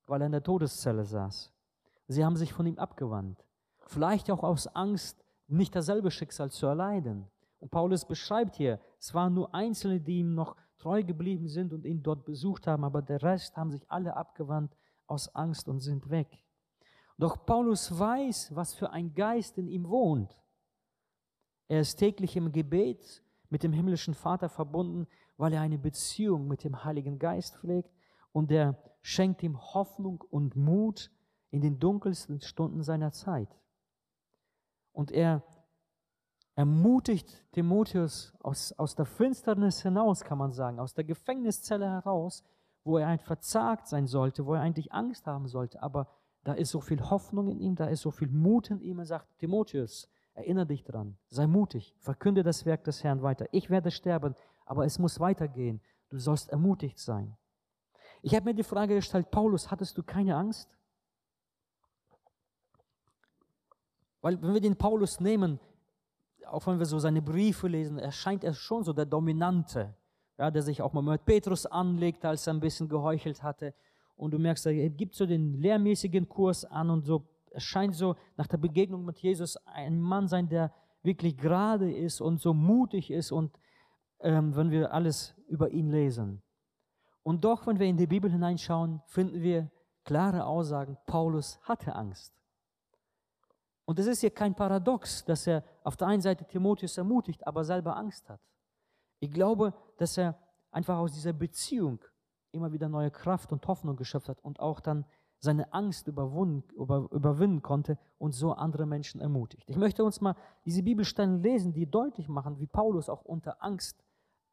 [0.08, 1.54] weil er in der Todeszelle saß.
[2.08, 3.46] Sie haben sich von ihm abgewandt.
[3.86, 7.30] Vielleicht auch aus Angst, nicht dasselbe Schicksal zu erleiden.
[7.60, 11.86] Und Paulus beschreibt hier, es waren nur Einzelne, die ihm noch treu geblieben sind und
[11.86, 16.10] ihn dort besucht haben, aber der Rest haben sich alle abgewandt aus Angst und sind
[16.10, 16.44] weg.
[17.20, 20.36] Doch Paulus weiß, was für ein Geist in ihm wohnt.
[21.68, 26.64] Er ist täglich im Gebet mit dem himmlischen Vater verbunden, weil er eine Beziehung mit
[26.64, 27.92] dem Heiligen Geist pflegt
[28.32, 31.12] und er schenkt ihm Hoffnung und Mut
[31.52, 33.50] in den dunkelsten Stunden seiner Zeit.
[34.92, 35.44] Und er
[36.56, 42.44] ermutigt Timotheus aus, aus der Finsternis hinaus, kann man sagen, aus der Gefängniszelle heraus,
[42.84, 45.82] wo er ein verzagt sein sollte, wo er eigentlich Angst haben sollte.
[45.82, 46.08] Aber
[46.44, 49.00] da ist so viel Hoffnung in ihm, da ist so viel Mut in ihm.
[49.00, 53.48] Er sagt, Timotheus, erinnere dich dran, sei mutig, verkünde das Werk des Herrn weiter.
[53.52, 55.82] Ich werde sterben, aber es muss weitergehen.
[56.10, 57.36] Du sollst ermutigt sein.
[58.22, 60.70] Ich habe mir die Frage gestellt, Paulus, hattest du keine Angst?
[64.22, 65.60] Weil wenn wir den Paulus nehmen,
[66.46, 69.94] auch wenn wir so seine Briefe lesen, erscheint er schon so der Dominante,
[70.38, 73.74] ja, der sich auch mal mit Petrus anlegt, als er ein bisschen geheuchelt hatte.
[74.16, 78.48] Und du merkst, er gibt so den lehrmäßigen Kurs an und so erscheint so nach
[78.48, 80.74] der Begegnung mit Jesus ein Mann sein, der
[81.04, 83.52] wirklich gerade ist und so mutig ist und
[84.20, 86.42] ähm, wenn wir alles über ihn lesen.
[87.24, 89.72] Und doch, wenn wir in die Bibel hineinschauen, finden wir
[90.04, 92.34] klare Aussagen, Paulus hatte Angst.
[93.86, 97.64] Und es ist hier kein Paradox, dass er auf der einen Seite Timotheus ermutigt, aber
[97.64, 98.40] selber Angst hat.
[99.20, 100.38] Ich glaube, dass er
[100.72, 102.04] einfach aus dieser Beziehung
[102.52, 105.06] immer wieder neue Kraft und Hoffnung geschöpft hat und auch dann
[105.44, 106.24] seine Angst über,
[107.12, 109.70] überwinden konnte und so andere Menschen ermutigt.
[109.70, 114.02] Ich möchte uns mal diese Bibelstellen lesen, die deutlich machen, wie Paulus auch unter Angst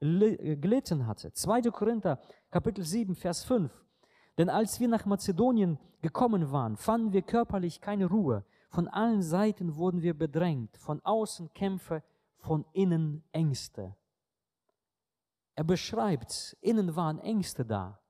[0.01, 1.33] gelitten hatte.
[1.33, 1.63] 2.
[1.71, 2.19] Korinther,
[2.51, 3.71] Kapitel 7, Vers 5.
[4.37, 8.45] Denn als wir nach Mazedonien gekommen waren, fanden wir körperlich keine Ruhe.
[8.71, 12.03] Von allen Seiten wurden wir bedrängt, von außen Kämpfe,
[12.39, 13.95] von innen Ängste.
[15.55, 18.01] Er beschreibt, innen waren Ängste da.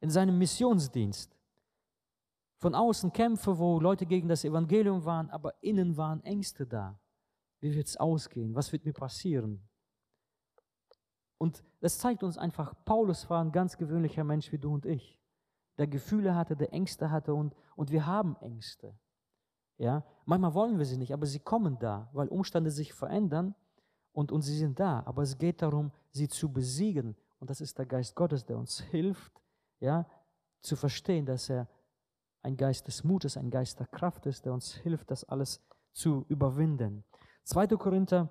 [0.00, 1.36] In seinem Missionsdienst.
[2.64, 6.98] Von außen Kämpfe, wo Leute gegen das Evangelium waren, aber innen waren Ängste da.
[7.60, 8.54] Wie wird es ausgehen?
[8.54, 9.68] Was wird mir passieren?
[11.36, 15.20] Und das zeigt uns einfach, Paulus war ein ganz gewöhnlicher Mensch wie du und ich,
[15.76, 18.98] der Gefühle hatte, der Ängste hatte und, und wir haben Ängste.
[19.76, 23.54] Ja, manchmal wollen wir sie nicht, aber sie kommen da, weil Umstände sich verändern
[24.12, 25.02] und, und sie sind da.
[25.04, 27.14] Aber es geht darum, sie zu besiegen.
[27.40, 29.38] Und das ist der Geist Gottes, der uns hilft,
[29.80, 30.06] ja,
[30.62, 31.68] zu verstehen, dass er
[32.44, 36.26] ein Geist des Mutes, ein Geist der Kraft ist, der uns hilft, das alles zu
[36.28, 37.04] überwinden.
[37.44, 37.68] 2.
[37.68, 38.28] Korinther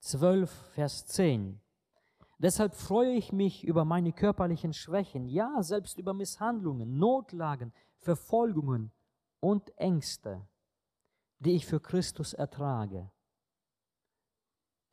[0.00, 1.60] 12, Vers 10.
[2.38, 8.92] Deshalb freue ich mich über meine körperlichen Schwächen, ja, selbst über Misshandlungen, Notlagen, Verfolgungen
[9.40, 10.46] und Ängste,
[11.40, 13.10] die ich für Christus ertrage.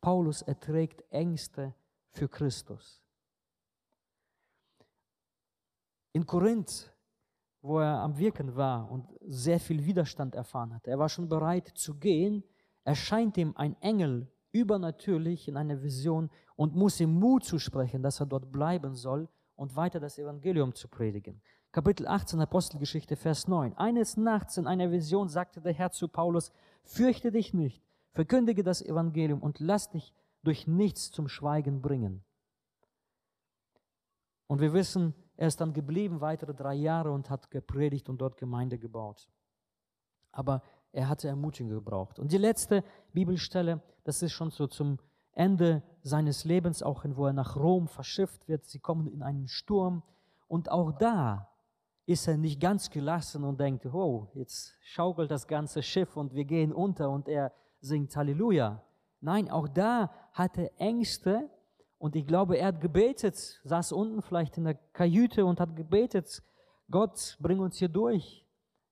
[0.00, 1.74] Paulus erträgt Ängste
[2.10, 3.02] für Christus.
[6.12, 6.95] In Korinth
[7.66, 10.90] wo er am Wirken war und sehr viel Widerstand erfahren hatte.
[10.90, 12.44] Er war schon bereit zu gehen,
[12.84, 18.26] erscheint ihm ein Engel übernatürlich in einer Vision und muss ihm Mut zusprechen, dass er
[18.26, 21.42] dort bleiben soll und weiter das Evangelium zu predigen.
[21.72, 23.74] Kapitel 18 Apostelgeschichte, Vers 9.
[23.74, 26.52] Eines Nachts in einer Vision sagte der Herr zu Paulus,
[26.84, 32.24] fürchte dich nicht, verkündige das Evangelium und lass dich durch nichts zum Schweigen bringen.
[34.46, 38.36] Und wir wissen, er ist dann geblieben weitere drei Jahre und hat gepredigt und dort
[38.36, 39.28] Gemeinde gebaut.
[40.32, 42.18] Aber er hatte Ermutigung gebraucht.
[42.18, 44.98] Und die letzte Bibelstelle, das ist schon so zum
[45.32, 48.64] Ende seines Lebens, auch wo er nach Rom verschifft wird.
[48.64, 50.02] Sie kommen in einen Sturm.
[50.48, 51.48] Und auch da
[52.06, 56.44] ist er nicht ganz gelassen und denkt, oh, jetzt schaukelt das ganze Schiff und wir
[56.44, 58.82] gehen unter und er singt Halleluja.
[59.20, 61.50] Nein, auch da hat er Ängste
[61.98, 66.42] und ich glaube, er hat gebetet, saß unten vielleicht in der Kajüte und hat gebetet,
[66.90, 68.46] Gott, bring uns hier durch.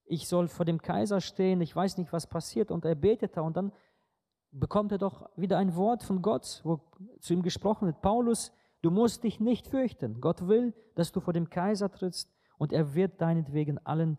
[0.05, 2.71] Ich soll vor dem Kaiser stehen, ich weiß nicht, was passiert.
[2.71, 3.71] Und er betete und dann
[4.51, 6.81] bekommt er doch wieder ein Wort von Gott, wo
[7.19, 10.21] zu ihm gesprochen wird, Paulus, du musst dich nicht fürchten.
[10.21, 14.17] Gott will, dass du vor dem Kaiser trittst und er wird deinetwegen allen,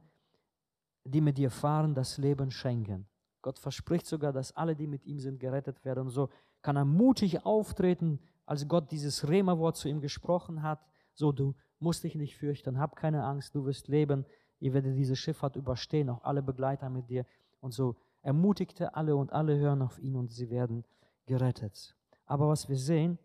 [1.04, 3.06] die mit dir fahren, das Leben schenken.
[3.42, 6.00] Gott verspricht sogar, dass alle, die mit ihm sind, gerettet werden.
[6.00, 6.30] Und so
[6.62, 10.86] kann er mutig auftreten, als Gott dieses Rema-Wort zu ihm gesprochen hat.
[11.14, 14.24] So, du musst dich nicht fürchten, hab keine Angst, du wirst leben,
[14.60, 17.26] ihr werdet diese Schifffahrt überstehen, auch alle Begleiter mit dir.
[17.60, 20.84] Und so ermutigte alle und alle hören auf ihn und sie werden
[21.26, 21.96] gerettet.
[22.24, 23.18] Aber was wir sehen,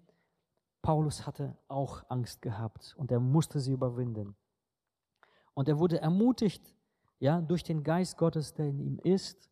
[0.82, 4.36] Paulus hatte auch Angst gehabt und er musste sie überwinden.
[5.54, 6.76] Und er wurde ermutigt,
[7.20, 9.52] ja, durch den Geist Gottes, der in ihm ist.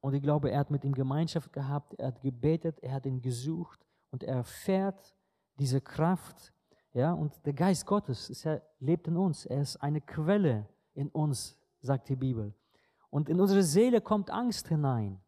[0.00, 3.22] Und ich glaube, er hat mit ihm Gemeinschaft gehabt, er hat gebetet, er hat ihn
[3.22, 5.14] gesucht und er erfährt
[5.58, 6.52] diese Kraft.
[6.92, 9.46] Ja, und der Geist Gottes ist, er lebt in uns.
[9.46, 12.52] Er ist eine Quelle in uns, sagt die Bibel.
[13.10, 15.20] Und in unsere Seele kommt Angst hinein.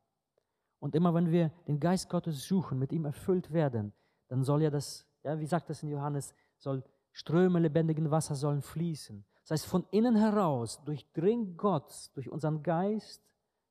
[0.80, 3.92] Und immer wenn wir den Geist Gottes suchen, mit ihm erfüllt werden,
[4.28, 8.62] dann soll ja das, ja, wie sagt das in Johannes, soll Ströme lebendigen Wasser sollen
[8.62, 9.24] fließen.
[9.42, 13.22] Das heißt, von innen heraus durchdringt Gott durch unseren Geist,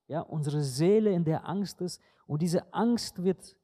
[0.06, 2.00] ja, unsere Seele, in der Angst ist.
[2.26, 3.56] Und diese Angst wird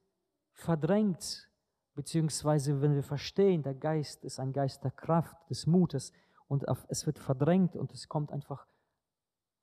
[0.61, 1.49] verdrängt,
[1.95, 6.13] beziehungsweise wenn wir verstehen, der Geist ist ein Geist der Kraft, des Mutes
[6.49, 8.67] und es wird verdrängt und es kommt einfach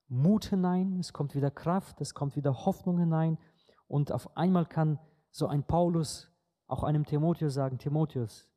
[0.08, 3.38] Mut hinein, es kommt wieder Kraft, es kommt wieder Hoffnung hinein
[3.88, 5.00] und auf einmal kann
[5.32, 6.32] so ein Paulus
[6.68, 8.48] auch einem Timotheus sagen, Timotheus,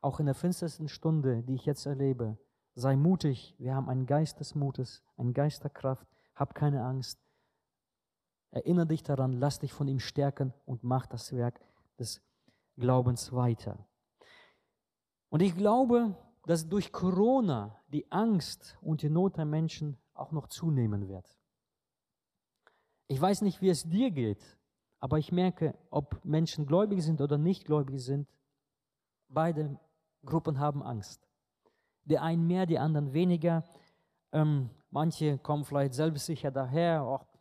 [0.00, 2.38] auch in der finstersten Stunde, die ich jetzt erlebe,
[2.74, 7.25] sei mutig, wir haben einen Geist des Mutes, einen Geist der Kraft, hab keine Angst.
[8.56, 11.60] Erinnere dich daran, lass dich von ihm stärken und mach das Werk
[11.98, 12.22] des
[12.78, 13.86] Glaubens weiter.
[15.28, 16.16] Und ich glaube,
[16.46, 21.38] dass durch Corona die Angst und die Not der Menschen auch noch zunehmen wird.
[23.08, 24.58] Ich weiß nicht, wie es dir geht,
[25.00, 28.26] aber ich merke, ob Menschen gläubig sind oder nicht gläubig sind,
[29.28, 29.78] beide
[30.24, 31.28] Gruppen haben Angst.
[32.04, 33.64] Die einen mehr, die anderen weniger.
[34.32, 37.35] Ähm, manche kommen vielleicht selbstsicher daher, auch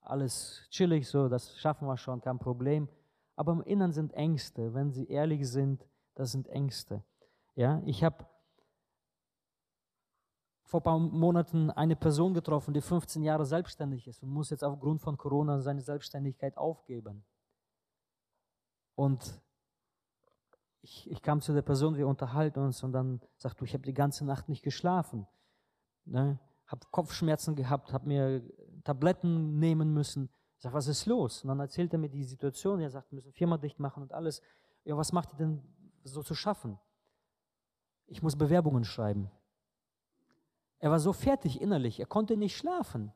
[0.00, 2.88] alles chillig, so, das schaffen wir schon, kein Problem.
[3.36, 4.74] Aber im Inneren sind Ängste.
[4.74, 7.02] Wenn sie ehrlich sind, das sind Ängste.
[7.54, 8.26] Ja, ich habe
[10.64, 14.62] vor ein paar Monaten eine Person getroffen, die 15 Jahre selbstständig ist und muss jetzt
[14.62, 17.24] aufgrund von Corona seine Selbstständigkeit aufgeben.
[18.94, 19.40] Und
[20.82, 23.84] ich, ich kam zu der Person, wir unterhalten uns und dann sagt du, ich habe
[23.84, 25.26] die ganze Nacht nicht geschlafen.
[26.04, 26.38] Ne?
[26.66, 28.42] Habe Kopfschmerzen gehabt, habe mir
[28.82, 30.30] Tabletten nehmen müssen.
[30.56, 31.42] Ich sage, was ist los?
[31.42, 32.80] Und dann erzählt er mir die Situation.
[32.80, 34.42] Er sagt, wir müssen Firma dicht machen und alles.
[34.84, 35.62] Ja, was macht ihr denn
[36.04, 36.78] so zu schaffen?
[38.06, 39.30] Ich muss Bewerbungen schreiben.
[40.78, 43.12] Er war so fertig innerlich, er konnte nicht schlafen.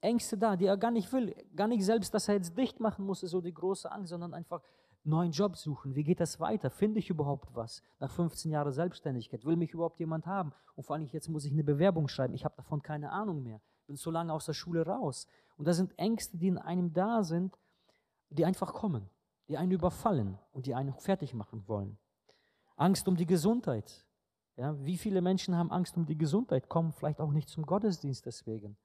[0.00, 1.34] Ängste da, die er gar nicht will.
[1.54, 4.62] Gar nicht selbst, dass er jetzt dicht machen muss, so die große Angst, sondern einfach
[5.04, 5.94] neuen Job suchen.
[5.94, 6.70] Wie geht das weiter?
[6.70, 7.82] Finde ich überhaupt was?
[7.98, 9.44] Nach 15 Jahren Selbstständigkeit.
[9.44, 10.52] Will mich überhaupt jemand haben?
[10.74, 12.34] Und vor allem jetzt muss ich eine Bewerbung schreiben.
[12.34, 13.60] Ich habe davon keine Ahnung mehr.
[13.90, 15.26] Bin so lange aus der Schule raus.
[15.56, 17.58] Und das sind Ängste, die in einem da sind,
[18.28, 19.10] die einfach kommen,
[19.48, 21.98] die einen überfallen und die einen fertig machen wollen.
[22.76, 24.06] Angst um die Gesundheit.
[24.54, 28.24] Ja, wie viele Menschen haben Angst um die Gesundheit, kommen vielleicht auch nicht zum Gottesdienst
[28.26, 28.76] deswegen,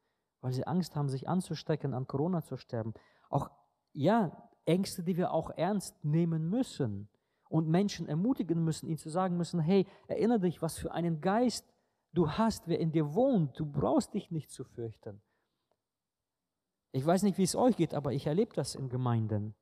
[0.41, 2.95] weil sie Angst haben, sich anzustecken, an Corona zu sterben.
[3.29, 3.51] Auch,
[3.93, 7.09] ja, Ängste, die wir auch ernst nehmen müssen
[7.47, 11.74] und Menschen ermutigen müssen, ihnen zu sagen müssen, hey, erinnere dich, was für einen Geist
[12.17, 13.59] du hast, wer in dir wohnt.
[13.59, 15.21] Du brauchst dich nicht zu fürchten.
[16.91, 19.53] Ich weiß nicht, wie es euch geht, aber ich erlebe das in Gemeinden.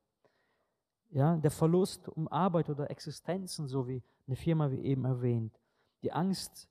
[1.10, 5.60] Ja, der Verlust um Arbeit oder Existenzen, so wie eine Firma wie eben erwähnt.
[6.02, 6.68] Die Angst,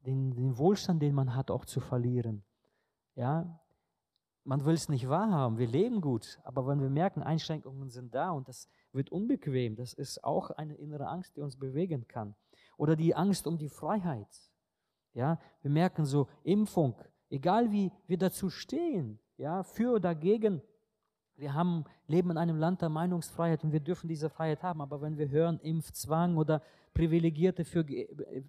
[0.00, 2.44] den, den Wohlstand, den man hat, auch zu verlieren.
[3.14, 3.60] Ja,
[4.44, 8.30] man will es nicht wahrhaben, wir leben gut, aber wenn wir merken, Einschränkungen sind da
[8.30, 12.34] und das wird unbequem, das ist auch eine innere Angst, die uns bewegen kann.
[12.76, 14.28] Oder die Angst um die Freiheit.
[15.14, 16.94] Ja, wir merken so, Impfung,
[17.30, 20.60] egal wie wir dazu stehen, ja, für oder dagegen,
[21.36, 25.00] wir haben, leben in einem Land der Meinungsfreiheit und wir dürfen diese Freiheit haben, aber
[25.00, 27.84] wenn wir hören Impfzwang oder Privilegierte für,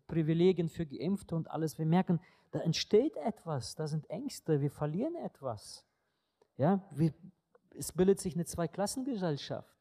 [0.08, 2.20] Privilegien für Geimpfte und alles, wir merken,
[2.52, 5.84] da entsteht etwas, da sind Ängste, wir verlieren etwas.
[6.58, 7.14] Ja, wir,
[7.76, 9.76] es bildet sich eine Zweiklassengesellschaft.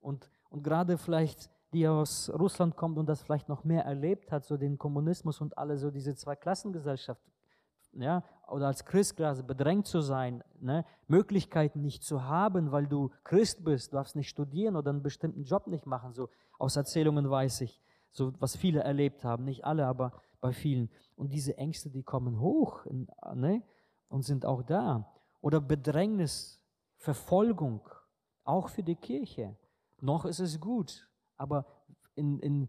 [0.00, 4.44] Und, und gerade vielleicht, die aus Russland kommt und das vielleicht noch mehr erlebt hat,
[4.44, 7.22] so den Kommunismus und alle, so diese Zweiklassengesellschaft,
[7.92, 13.10] ja, oder als Christ quasi bedrängt zu sein, ne, Möglichkeiten nicht zu haben, weil du
[13.24, 16.28] Christ bist, darfst nicht studieren oder einen bestimmten Job nicht machen, so
[16.58, 20.90] aus Erzählungen weiß ich, so was viele erlebt haben, nicht alle, aber bei vielen.
[21.16, 22.86] Und diese Ängste, die kommen hoch
[23.34, 23.62] ne,
[24.08, 25.12] und sind auch da.
[25.40, 26.60] Oder Bedrängnis,
[26.96, 27.88] Verfolgung,
[28.44, 29.56] auch für die Kirche.
[30.00, 31.09] Noch ist es gut,
[31.40, 31.64] aber
[32.16, 32.68] in, in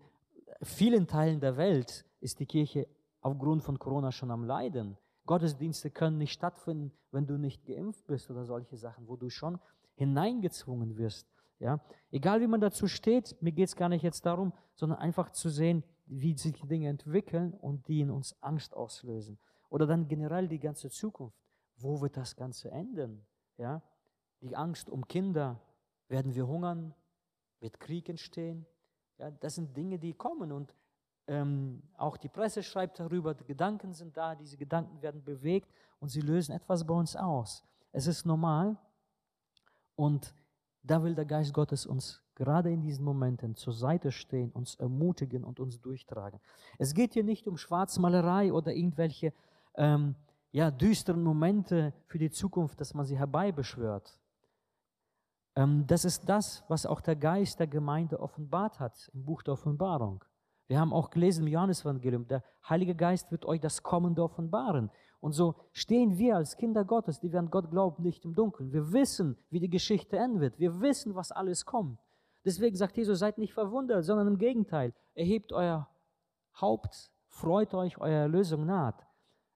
[0.64, 2.88] vielen Teilen der Welt ist die Kirche
[3.20, 4.98] aufgrund von Corona schon am Leiden.
[5.26, 9.60] Gottesdienste können nicht stattfinden, wenn du nicht geimpft bist oder solche Sachen, wo du schon
[9.96, 11.28] hineingezwungen wirst.
[11.60, 11.82] Ja?
[12.12, 15.50] Egal wie man dazu steht, mir geht es gar nicht jetzt darum, sondern einfach zu
[15.50, 19.38] sehen, wie sich die Dinge entwickeln und die in uns Angst auslösen.
[19.70, 21.38] Oder dann generell die ganze Zukunft.
[21.76, 23.26] Wo wird das Ganze enden?
[23.58, 23.82] Ja?
[24.42, 25.60] Die Angst um Kinder.
[26.08, 26.94] Werden wir hungern?
[27.62, 28.66] Wird Krieg entstehen?
[29.18, 30.76] Ja, das sind Dinge, die kommen und
[31.28, 36.10] ähm, auch die Presse schreibt darüber, die Gedanken sind da, diese Gedanken werden bewegt und
[36.10, 37.64] sie lösen etwas bei uns aus.
[37.92, 38.78] Es ist normal
[39.96, 40.34] und
[40.84, 45.44] da will der Geist Gottes uns gerade in diesen Momenten zur Seite stehen, uns ermutigen
[45.44, 46.40] und uns durchtragen.
[46.80, 49.32] Es geht hier nicht um Schwarzmalerei oder irgendwelche
[49.76, 50.16] ähm,
[50.52, 54.20] ja, düsteren Momente für die Zukunft, dass man sie herbeibeschwört.
[55.56, 59.54] Ähm, das ist das, was auch der Geist der Gemeinde offenbart hat im Buch der
[59.54, 60.24] Offenbarung.
[60.68, 64.90] Wir haben auch gelesen im Johannesevangelium, der Heilige Geist wird euch das Kommende offenbaren.
[65.20, 68.72] Und so stehen wir als Kinder Gottes, die wir an Gott glauben, nicht im Dunkeln.
[68.72, 70.58] Wir wissen, wie die Geschichte enden wird.
[70.60, 72.00] Wir wissen, was alles kommt.
[72.44, 75.88] Deswegen sagt Jesus, seid nicht verwundert, sondern im Gegenteil, erhebt euer
[76.60, 79.06] Haupt, freut euch, eure Erlösung naht.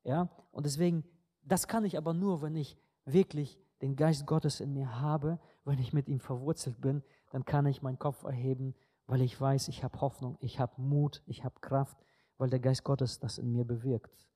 [0.03, 0.29] Ja?
[0.51, 1.03] Und deswegen,
[1.43, 5.79] das kann ich aber nur, wenn ich wirklich den Geist Gottes in mir habe, wenn
[5.79, 8.75] ich mit ihm verwurzelt bin, dann kann ich meinen Kopf erheben
[9.07, 11.97] weil ich weiß, ich habe Hoffnung, ich habe Mut, ich habe Kraft,
[12.37, 14.27] weil der Geist Gottes das in mir bewirkt.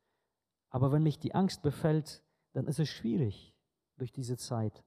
[0.70, 3.56] Aber wenn mich die Angst befällt, dann ist es schwierig
[3.98, 4.84] durch diese Zeit,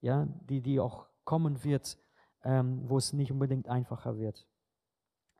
[0.00, 1.98] ja, die, die auch kommen wird,
[2.44, 4.46] ähm, wo es nicht unbedingt einfacher wird.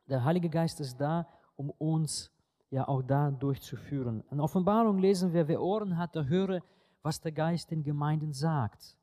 [0.07, 2.31] Der Heilige Geist ist da, um uns
[2.69, 4.23] ja auch da durchzuführen.
[4.31, 6.61] In Offenbarung lesen wir, wer Ohren hat, der höre,
[7.03, 8.97] was der Geist den Gemeinden sagt.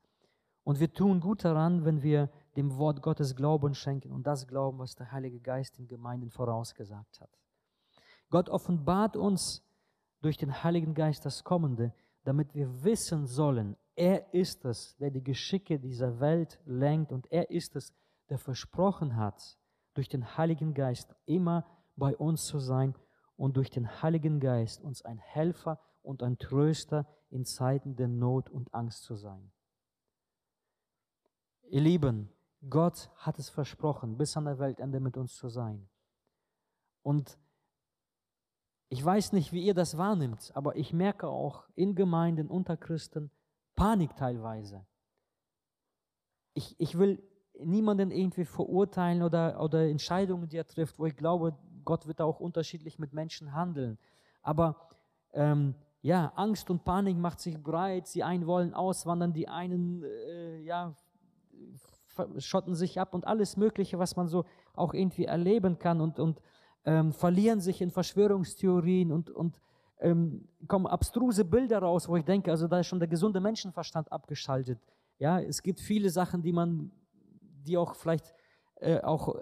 [0.63, 4.79] Und wir tun gut daran, wenn wir dem Wort Gottes Glauben schenken und das Glauben,
[4.79, 7.29] was der Heilige Geist den Gemeinden vorausgesagt hat.
[8.29, 9.63] Gott offenbart uns
[10.21, 11.93] durch den Heiligen Geist das Kommende,
[12.23, 17.49] damit wir wissen sollen, er ist es, der die Geschicke dieser Welt lenkt und er
[17.49, 17.93] ist es,
[18.29, 19.57] der versprochen hat,
[19.93, 22.95] durch den Heiligen Geist immer bei uns zu sein
[23.35, 28.49] und durch den Heiligen Geist uns ein Helfer und ein Tröster in Zeiten der Not
[28.49, 29.51] und Angst zu sein.
[31.71, 32.29] Ihr Lieben,
[32.69, 35.87] Gott hat es versprochen, bis an der Weltende mit uns zu sein.
[37.01, 37.39] Und
[38.89, 43.31] ich weiß nicht, wie ihr das wahrnimmt, aber ich merke auch in Gemeinden unter Christen
[43.73, 44.85] Panik teilweise.
[46.55, 47.23] Ich, ich will
[47.57, 52.41] niemanden irgendwie verurteilen oder, oder Entscheidungen, die er trifft, wo ich glaube, Gott wird auch
[52.41, 53.97] unterschiedlich mit Menschen handeln.
[54.41, 54.89] Aber
[55.31, 58.13] ähm, ja, Angst und Panik macht sich breit.
[58.13, 60.93] Die einen wollen auswandern, die einen äh, ja,
[62.37, 66.41] schotten sich ab und alles Mögliche, was man so auch irgendwie erleben kann und, und
[66.85, 69.59] ähm, verlieren sich in Verschwörungstheorien und, und
[69.99, 74.11] ähm, kommen abstruse Bilder raus, wo ich denke, also da ist schon der gesunde Menschenverstand
[74.11, 74.79] abgeschaltet.
[75.19, 76.91] Ja, es gibt viele Sachen, die man,
[77.65, 78.33] die auch vielleicht
[78.75, 79.41] äh, auch äh,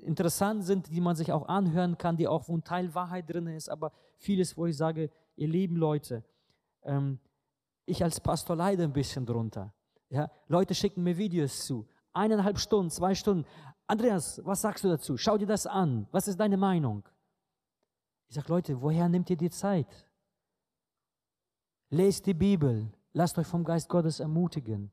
[0.00, 3.46] interessant sind, die man sich auch anhören kann, die auch, wo ein Teil Wahrheit drin
[3.46, 6.24] ist, aber vieles, wo ich sage, ihr lieben Leute,
[6.82, 7.18] ähm,
[7.84, 9.74] ich als Pastor leide ein bisschen drunter.
[10.10, 11.86] Ja, Leute schicken mir Videos zu
[12.18, 13.46] eineinhalb Stunden, zwei Stunden.
[13.86, 15.16] Andreas, was sagst du dazu?
[15.16, 16.06] Schau dir das an.
[16.10, 17.08] Was ist deine Meinung?
[18.28, 20.06] Ich sage, Leute, woher nehmt ihr die Zeit?
[21.90, 22.92] Lest die Bibel.
[23.12, 24.90] Lasst euch vom Geist Gottes ermutigen.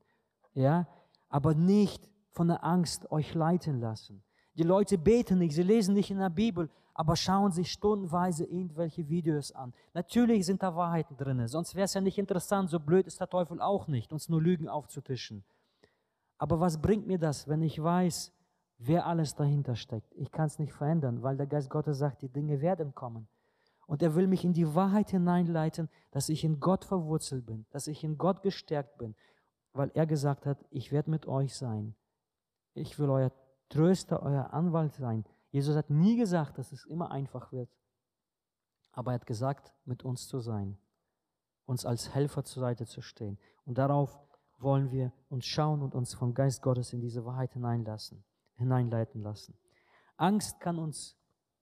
[0.54, 0.88] Ja?
[1.28, 4.24] Aber nicht von der Angst euch leiten lassen.
[4.54, 9.08] Die Leute beten nicht, sie lesen nicht in der Bibel, aber schauen sich stundenweise irgendwelche
[9.10, 9.74] Videos an.
[9.94, 13.30] Natürlich sind da Wahrheiten drin, sonst wäre es ja nicht interessant, so blöd ist der
[13.30, 15.44] Teufel auch nicht, uns nur Lügen aufzutischen.
[16.38, 18.32] Aber was bringt mir das, wenn ich weiß,
[18.78, 20.14] wer alles dahinter steckt?
[20.16, 23.28] Ich kann es nicht verändern, weil der Geist Gottes sagt, die Dinge werden kommen.
[23.88, 27.88] Und er will mich in die Wahrheit hineinleiten, dass ich in Gott verwurzelt bin, dass
[27.88, 29.16] ich in Gott gestärkt bin,
[29.74, 31.94] weil er gesagt hat, ich werde mit euch sein.
[32.74, 33.32] Ich will euer
[33.70, 35.26] Tröster, euer Anwalt sein.
[35.56, 37.70] Jesus hat nie gesagt, dass es immer einfach wird.
[38.92, 40.78] Aber er hat gesagt, mit uns zu sein,
[41.66, 43.40] uns als Helfer zur Seite zu stehen.
[43.64, 44.20] Und darauf
[44.58, 48.26] wollen wir uns schauen und uns vom Geist Gottes in diese Wahrheit hineinlassen,
[48.56, 49.58] hineinleiten lassen.
[50.18, 51.18] Angst kann uns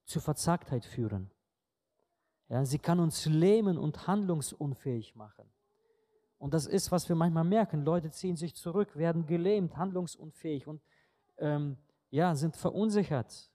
[0.06, 1.30] zur Verzagtheit führen.
[2.50, 5.48] Ja, sie kann uns lähmen und handlungsunfähig machen.
[6.40, 7.86] Und das ist, was wir manchmal merken.
[7.86, 10.82] Leute ziehen sich zurück, werden gelähmt, handlungsunfähig und
[11.38, 11.78] ähm,
[12.10, 13.53] ja, sind verunsichert.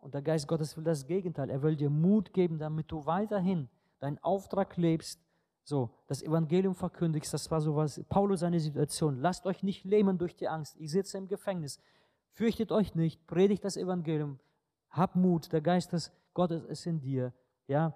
[0.00, 1.50] Und der Geist Gottes will das Gegenteil.
[1.50, 5.20] Er will dir Mut geben, damit du weiterhin deinen Auftrag lebst,
[5.62, 7.32] so das Evangelium verkündigst.
[7.34, 9.20] Das war so was, Paulus seine Situation.
[9.20, 10.76] Lasst euch nicht lähmen durch die Angst.
[10.78, 11.78] Ich sitze im Gefängnis.
[12.32, 14.38] Fürchtet euch nicht, predigt das Evangelium.
[14.88, 17.32] Hab Mut, der Geist des Gottes ist in dir.
[17.66, 17.94] Ja,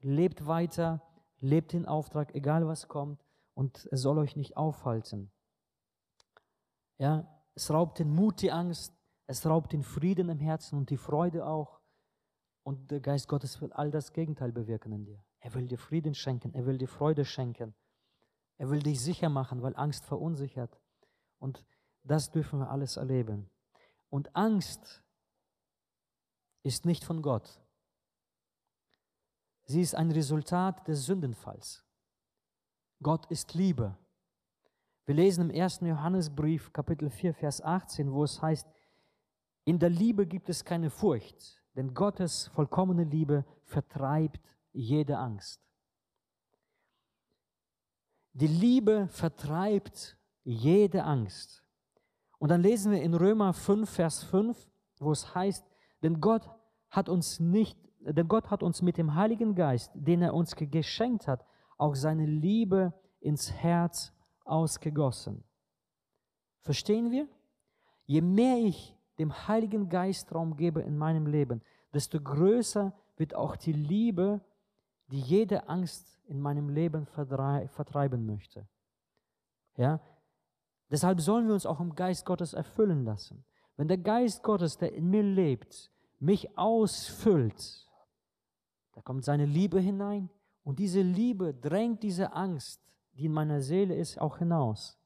[0.00, 1.02] lebt weiter,
[1.40, 3.22] lebt den Auftrag, egal was kommt,
[3.54, 5.30] und es soll euch nicht aufhalten.
[6.98, 8.94] Ja, es raubt den Mut, die Angst,
[9.32, 11.80] es raubt den Frieden im Herzen und die Freude auch.
[12.64, 15.24] Und der Geist Gottes will all das Gegenteil bewirken in dir.
[15.40, 17.74] Er will dir Frieden schenken, er will dir Freude schenken.
[18.58, 20.78] Er will dich sicher machen, weil Angst verunsichert.
[21.38, 21.64] Und
[22.04, 23.48] das dürfen wir alles erleben.
[24.10, 25.02] Und Angst
[26.62, 27.58] ist nicht von Gott.
[29.64, 31.84] Sie ist ein Resultat des Sündenfalls.
[33.02, 33.96] Gott ist Liebe.
[35.06, 35.80] Wir lesen im 1.
[35.80, 38.68] Johannesbrief, Kapitel 4, Vers 18, wo es heißt,
[39.64, 44.40] in der Liebe gibt es keine Furcht, denn Gottes vollkommene Liebe vertreibt
[44.72, 45.60] jede Angst.
[48.32, 51.62] Die Liebe vertreibt jede Angst.
[52.38, 55.64] Und dann lesen wir in Römer 5, Vers 5, wo es heißt,
[56.02, 56.50] denn Gott
[56.90, 61.28] hat uns nicht, denn Gott hat uns mit dem Heiligen Geist, den er uns geschenkt
[61.28, 61.44] hat,
[61.78, 64.12] auch seine Liebe ins Herz
[64.44, 65.44] ausgegossen.
[66.62, 67.28] Verstehen wir?
[68.06, 73.56] Je mehr ich dem Heiligen Geist Raum gebe in meinem Leben, desto größer wird auch
[73.56, 74.40] die Liebe,
[75.08, 78.66] die jede Angst in meinem Leben vertreiben möchte.
[79.76, 80.00] Ja?
[80.90, 83.44] Deshalb sollen wir uns auch im Geist Gottes erfüllen lassen.
[83.76, 87.88] Wenn der Geist Gottes, der in mir lebt, mich ausfüllt,
[88.92, 90.30] da kommt seine Liebe hinein
[90.64, 92.80] und diese Liebe drängt diese Angst,
[93.14, 94.98] die in meiner Seele ist, auch hinaus.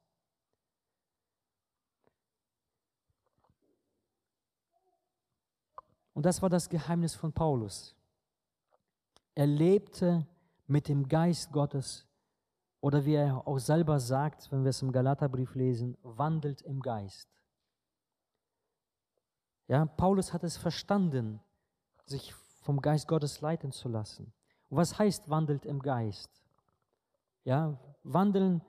[6.17, 7.95] Und das war das Geheimnis von Paulus.
[9.35, 10.27] Er lebte
[10.67, 12.07] mit dem Geist Gottes
[12.81, 17.29] oder wie er auch selber sagt, wenn wir es im Galaterbrief lesen, wandelt im Geist.
[19.69, 21.39] Ja, Paulus hat es verstanden,
[22.07, 24.33] sich vom Geist Gottes leiten zu lassen.
[24.71, 26.31] Und was heißt wandelt im Geist?
[27.45, 28.63] Ja, wandeln,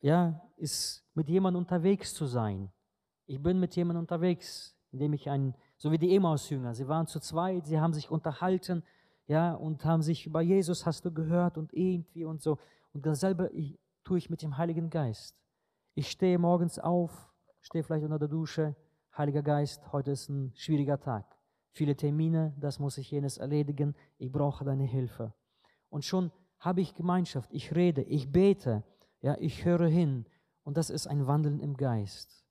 [0.00, 2.72] ja, ist mit jemandem unterwegs zu sein.
[3.26, 5.54] Ich bin mit jemandem unterwegs, indem ich ein
[5.84, 6.72] so wie die Emmaus-Jünger.
[6.72, 8.82] Sie waren zu zweit, sie haben sich unterhalten,
[9.26, 12.56] ja, und haben sich über Jesus, hast du gehört, und irgendwie und so.
[12.94, 13.50] Und dasselbe
[14.02, 15.36] tue ich mit dem Heiligen Geist.
[15.94, 17.30] Ich stehe morgens auf,
[17.60, 18.74] stehe vielleicht unter der Dusche,
[19.14, 21.26] Heiliger Geist, heute ist ein schwieriger Tag.
[21.72, 25.34] Viele Termine, das muss ich jenes erledigen, ich brauche deine Hilfe.
[25.90, 28.84] Und schon habe ich Gemeinschaft, ich rede, ich bete,
[29.20, 30.24] ja, ich höre hin.
[30.62, 32.42] Und das ist ein Wandeln im Geist.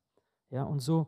[0.52, 1.08] Ja, und so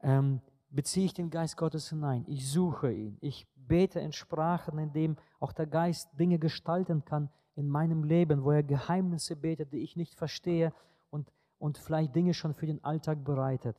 [0.00, 0.40] ähm,
[0.70, 2.24] beziehe ich den Geist Gottes hinein.
[2.26, 3.18] Ich suche ihn.
[3.20, 8.44] Ich bete in Sprachen, in dem auch der Geist Dinge gestalten kann in meinem Leben,
[8.44, 10.72] wo er Geheimnisse betet, die ich nicht verstehe
[11.10, 13.76] und, und vielleicht Dinge schon für den Alltag bereitet.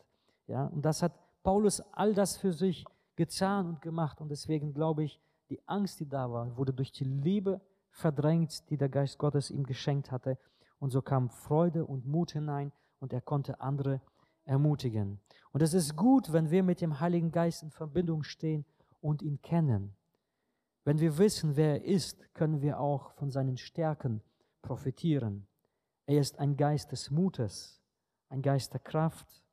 [0.48, 1.14] Ja, und das hat
[1.44, 2.86] Paulus all das für sich
[3.16, 4.22] getan und gemacht.
[4.22, 5.20] Und deswegen glaube ich,
[5.50, 9.66] die Angst, die da war, wurde durch die Liebe verdrängt, die der Geist Gottes ihm
[9.66, 10.38] geschenkt hatte.
[10.80, 14.02] Und so kam Freude und Mut hinein und er konnte andere
[14.46, 15.20] ermutigen.
[15.52, 18.66] Und es ist gut, wenn wir mit dem Heiligen Geist in Verbindung stehen
[19.02, 19.94] und ihn kennen.
[20.84, 24.22] Wenn wir wissen, wer er ist, können wir auch von seinen Stärken
[24.62, 25.48] profitieren.
[26.06, 27.82] Er ist ein Geist des Mutes,
[28.30, 29.44] ein Geist der Kraft,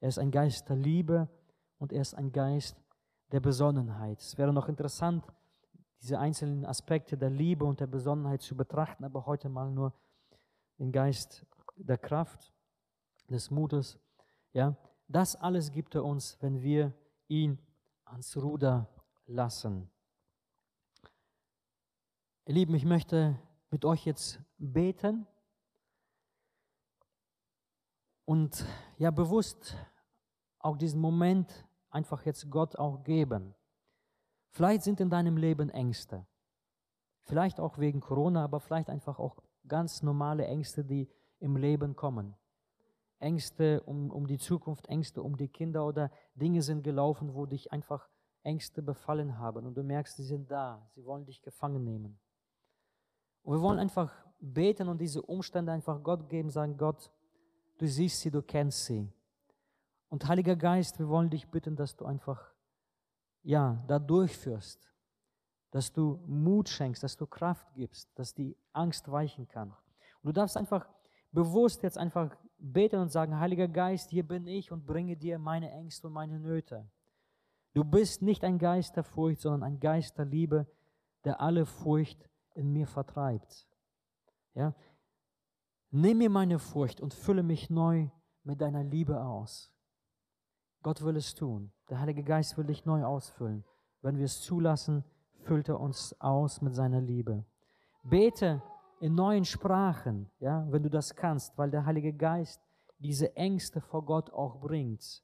[0.00, 1.28] er ist ein Geist der Liebe
[1.78, 2.82] und er ist ein Geist
[3.32, 4.20] der Besonnenheit.
[4.20, 5.24] Es wäre noch interessant,
[6.02, 9.92] diese einzelnen Aspekte der Liebe und der Besonnenheit zu betrachten, aber heute mal nur
[10.78, 12.52] den Geist der Kraft,
[13.30, 13.98] des Mutes
[14.54, 14.76] ja,
[15.08, 16.94] das alles gibt er uns, wenn wir
[17.28, 17.58] ihn
[18.04, 18.88] ans Ruder
[19.26, 19.90] lassen.
[22.46, 23.38] Ihr Lieben, ich möchte
[23.70, 25.26] mit euch jetzt beten
[28.24, 28.64] und
[28.96, 29.76] ja bewusst
[30.58, 33.54] auch diesen Moment einfach jetzt Gott auch geben.
[34.50, 36.26] Vielleicht sind in deinem Leben Ängste.
[37.22, 41.08] Vielleicht auch wegen Corona, aber vielleicht einfach auch ganz normale Ängste, die
[41.40, 42.36] im Leben kommen.
[43.24, 47.72] Ängste um, um die Zukunft, Ängste um die Kinder oder Dinge sind gelaufen, wo dich
[47.72, 48.06] einfach
[48.42, 52.18] Ängste befallen haben und du merkst, sie sind da, sie wollen dich gefangen nehmen.
[53.42, 57.10] Und wir wollen einfach beten und diese Umstände einfach Gott geben, sagen, Gott,
[57.78, 59.10] du siehst sie, du kennst sie.
[60.10, 62.52] Und Heiliger Geist, wir wollen dich bitten, dass du einfach,
[63.42, 64.92] ja, da durchführst,
[65.70, 69.70] dass du Mut schenkst, dass du Kraft gibst, dass die Angst weichen kann.
[69.70, 70.86] Und du darfst einfach
[71.32, 72.36] bewusst jetzt einfach
[72.72, 76.38] beten und sagen, Heiliger Geist, hier bin ich und bringe dir meine Ängste und meine
[76.38, 76.88] Nöte.
[77.74, 80.66] Du bist nicht ein Geist der Furcht, sondern ein Geist der Liebe,
[81.24, 83.66] der alle Furcht in mir vertreibt.
[84.54, 84.74] Ja?
[85.90, 88.08] Nimm mir meine Furcht und fülle mich neu
[88.44, 89.72] mit deiner Liebe aus.
[90.82, 91.72] Gott will es tun.
[91.88, 93.64] Der Heilige Geist will dich neu ausfüllen.
[94.02, 95.04] Wenn wir es zulassen,
[95.44, 97.44] füllt er uns aus mit seiner Liebe.
[98.02, 98.62] Bete
[99.04, 102.58] in neuen Sprachen, ja, wenn du das kannst, weil der Heilige Geist
[102.96, 105.22] diese Ängste vor Gott auch bringt.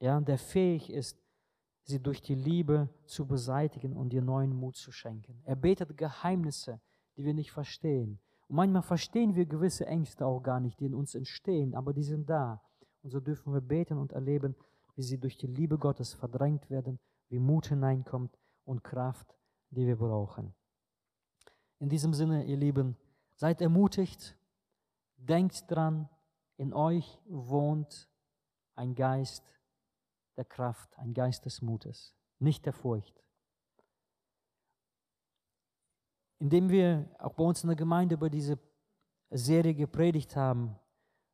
[0.00, 1.16] Ja, der fähig ist,
[1.84, 5.40] sie durch die Liebe zu beseitigen und dir neuen Mut zu schenken.
[5.44, 6.80] Er betet Geheimnisse,
[7.16, 8.18] die wir nicht verstehen.
[8.48, 12.02] Und manchmal verstehen wir gewisse Ängste auch gar nicht, die in uns entstehen, aber die
[12.02, 12.60] sind da.
[13.02, 14.56] Und so dürfen wir beten und erleben,
[14.96, 19.38] wie sie durch die Liebe Gottes verdrängt werden, wie Mut hineinkommt und Kraft,
[19.70, 20.56] die wir brauchen.
[21.80, 22.96] In diesem Sinne, ihr Lieben,
[23.34, 24.36] seid ermutigt,
[25.16, 26.08] denkt dran,
[26.56, 28.08] in euch wohnt
[28.74, 29.42] ein Geist
[30.36, 33.22] der Kraft, ein Geist des Mutes, nicht der Furcht.
[36.38, 38.58] Indem wir auch bei uns in der Gemeinde über diese
[39.30, 40.78] Serie gepredigt haben,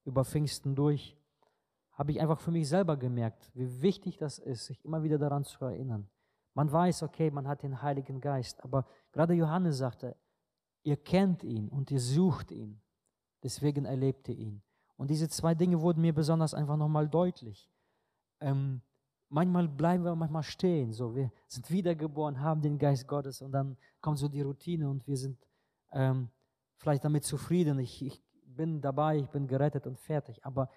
[0.05, 1.17] über Pfingsten durch,
[1.93, 5.45] habe ich einfach für mich selber gemerkt, wie wichtig das ist, sich immer wieder daran
[5.45, 6.09] zu erinnern.
[6.55, 10.17] Man weiß, okay, man hat den Heiligen Geist, aber gerade Johannes sagte,
[10.87, 12.81] ihr kennt ihn und ihr sucht ihn,
[13.43, 14.63] deswegen erlebt ihr ihn.
[14.97, 17.71] Und diese zwei Dinge wurden mir besonders einfach nochmal deutlich.
[18.41, 18.81] Ähm,
[19.29, 23.77] manchmal bleiben wir manchmal stehen, so wir sind wiedergeboren, haben den Geist Gottes und dann
[24.01, 25.39] kommt so die Routine und wir sind
[25.93, 26.31] ähm,
[26.77, 27.79] vielleicht damit zufrieden.
[27.79, 30.45] Ich, ich bin dabei, ich bin gerettet und fertig.
[30.45, 30.71] Aber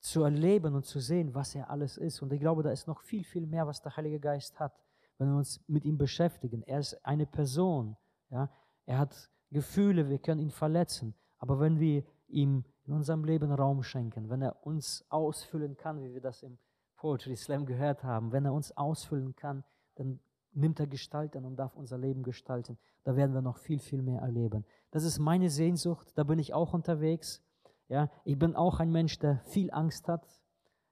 [0.00, 2.20] zu erleben und zu sehen, was er alles ist.
[2.20, 4.72] Und ich glaube, da ist noch viel, viel mehr, was der Heilige Geist hat
[5.18, 6.62] wenn wir uns mit ihm beschäftigen.
[6.62, 7.96] Er ist eine Person.
[8.30, 8.50] Ja?
[8.86, 11.14] Er hat Gefühle, wir können ihn verletzen.
[11.38, 16.12] Aber wenn wir ihm in unserem Leben Raum schenken, wenn er uns ausfüllen kann, wie
[16.12, 16.58] wir das im
[16.96, 19.64] Poetry Slam gehört haben, wenn er uns ausfüllen kann,
[19.96, 20.20] dann
[20.52, 22.78] nimmt er Gestalt an und darf unser Leben gestalten.
[23.02, 24.64] Da werden wir noch viel, viel mehr erleben.
[24.90, 27.42] Das ist meine Sehnsucht, da bin ich auch unterwegs.
[27.88, 30.26] Ja, ich bin auch ein Mensch, der viel Angst hat.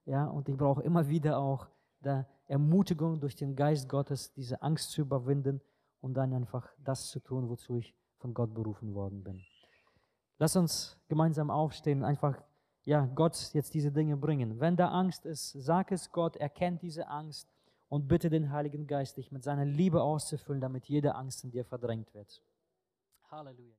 [0.04, 1.68] Ja, und ich brauche immer wieder auch
[2.00, 5.62] der Ermutigung durch den Geist Gottes, diese Angst zu überwinden
[6.00, 9.44] und dann einfach das zu tun, wozu ich von Gott berufen worden bin.
[10.38, 12.40] Lass uns gemeinsam aufstehen und einfach
[12.84, 14.58] ja, Gott jetzt diese Dinge bringen.
[14.58, 17.48] Wenn da Angst ist, sag es Gott, erkennt diese Angst
[17.88, 21.64] und bitte den Heiligen Geist, dich mit seiner Liebe auszufüllen, damit jede Angst in dir
[21.64, 22.42] verdrängt wird.
[23.30, 23.70] Halleluja.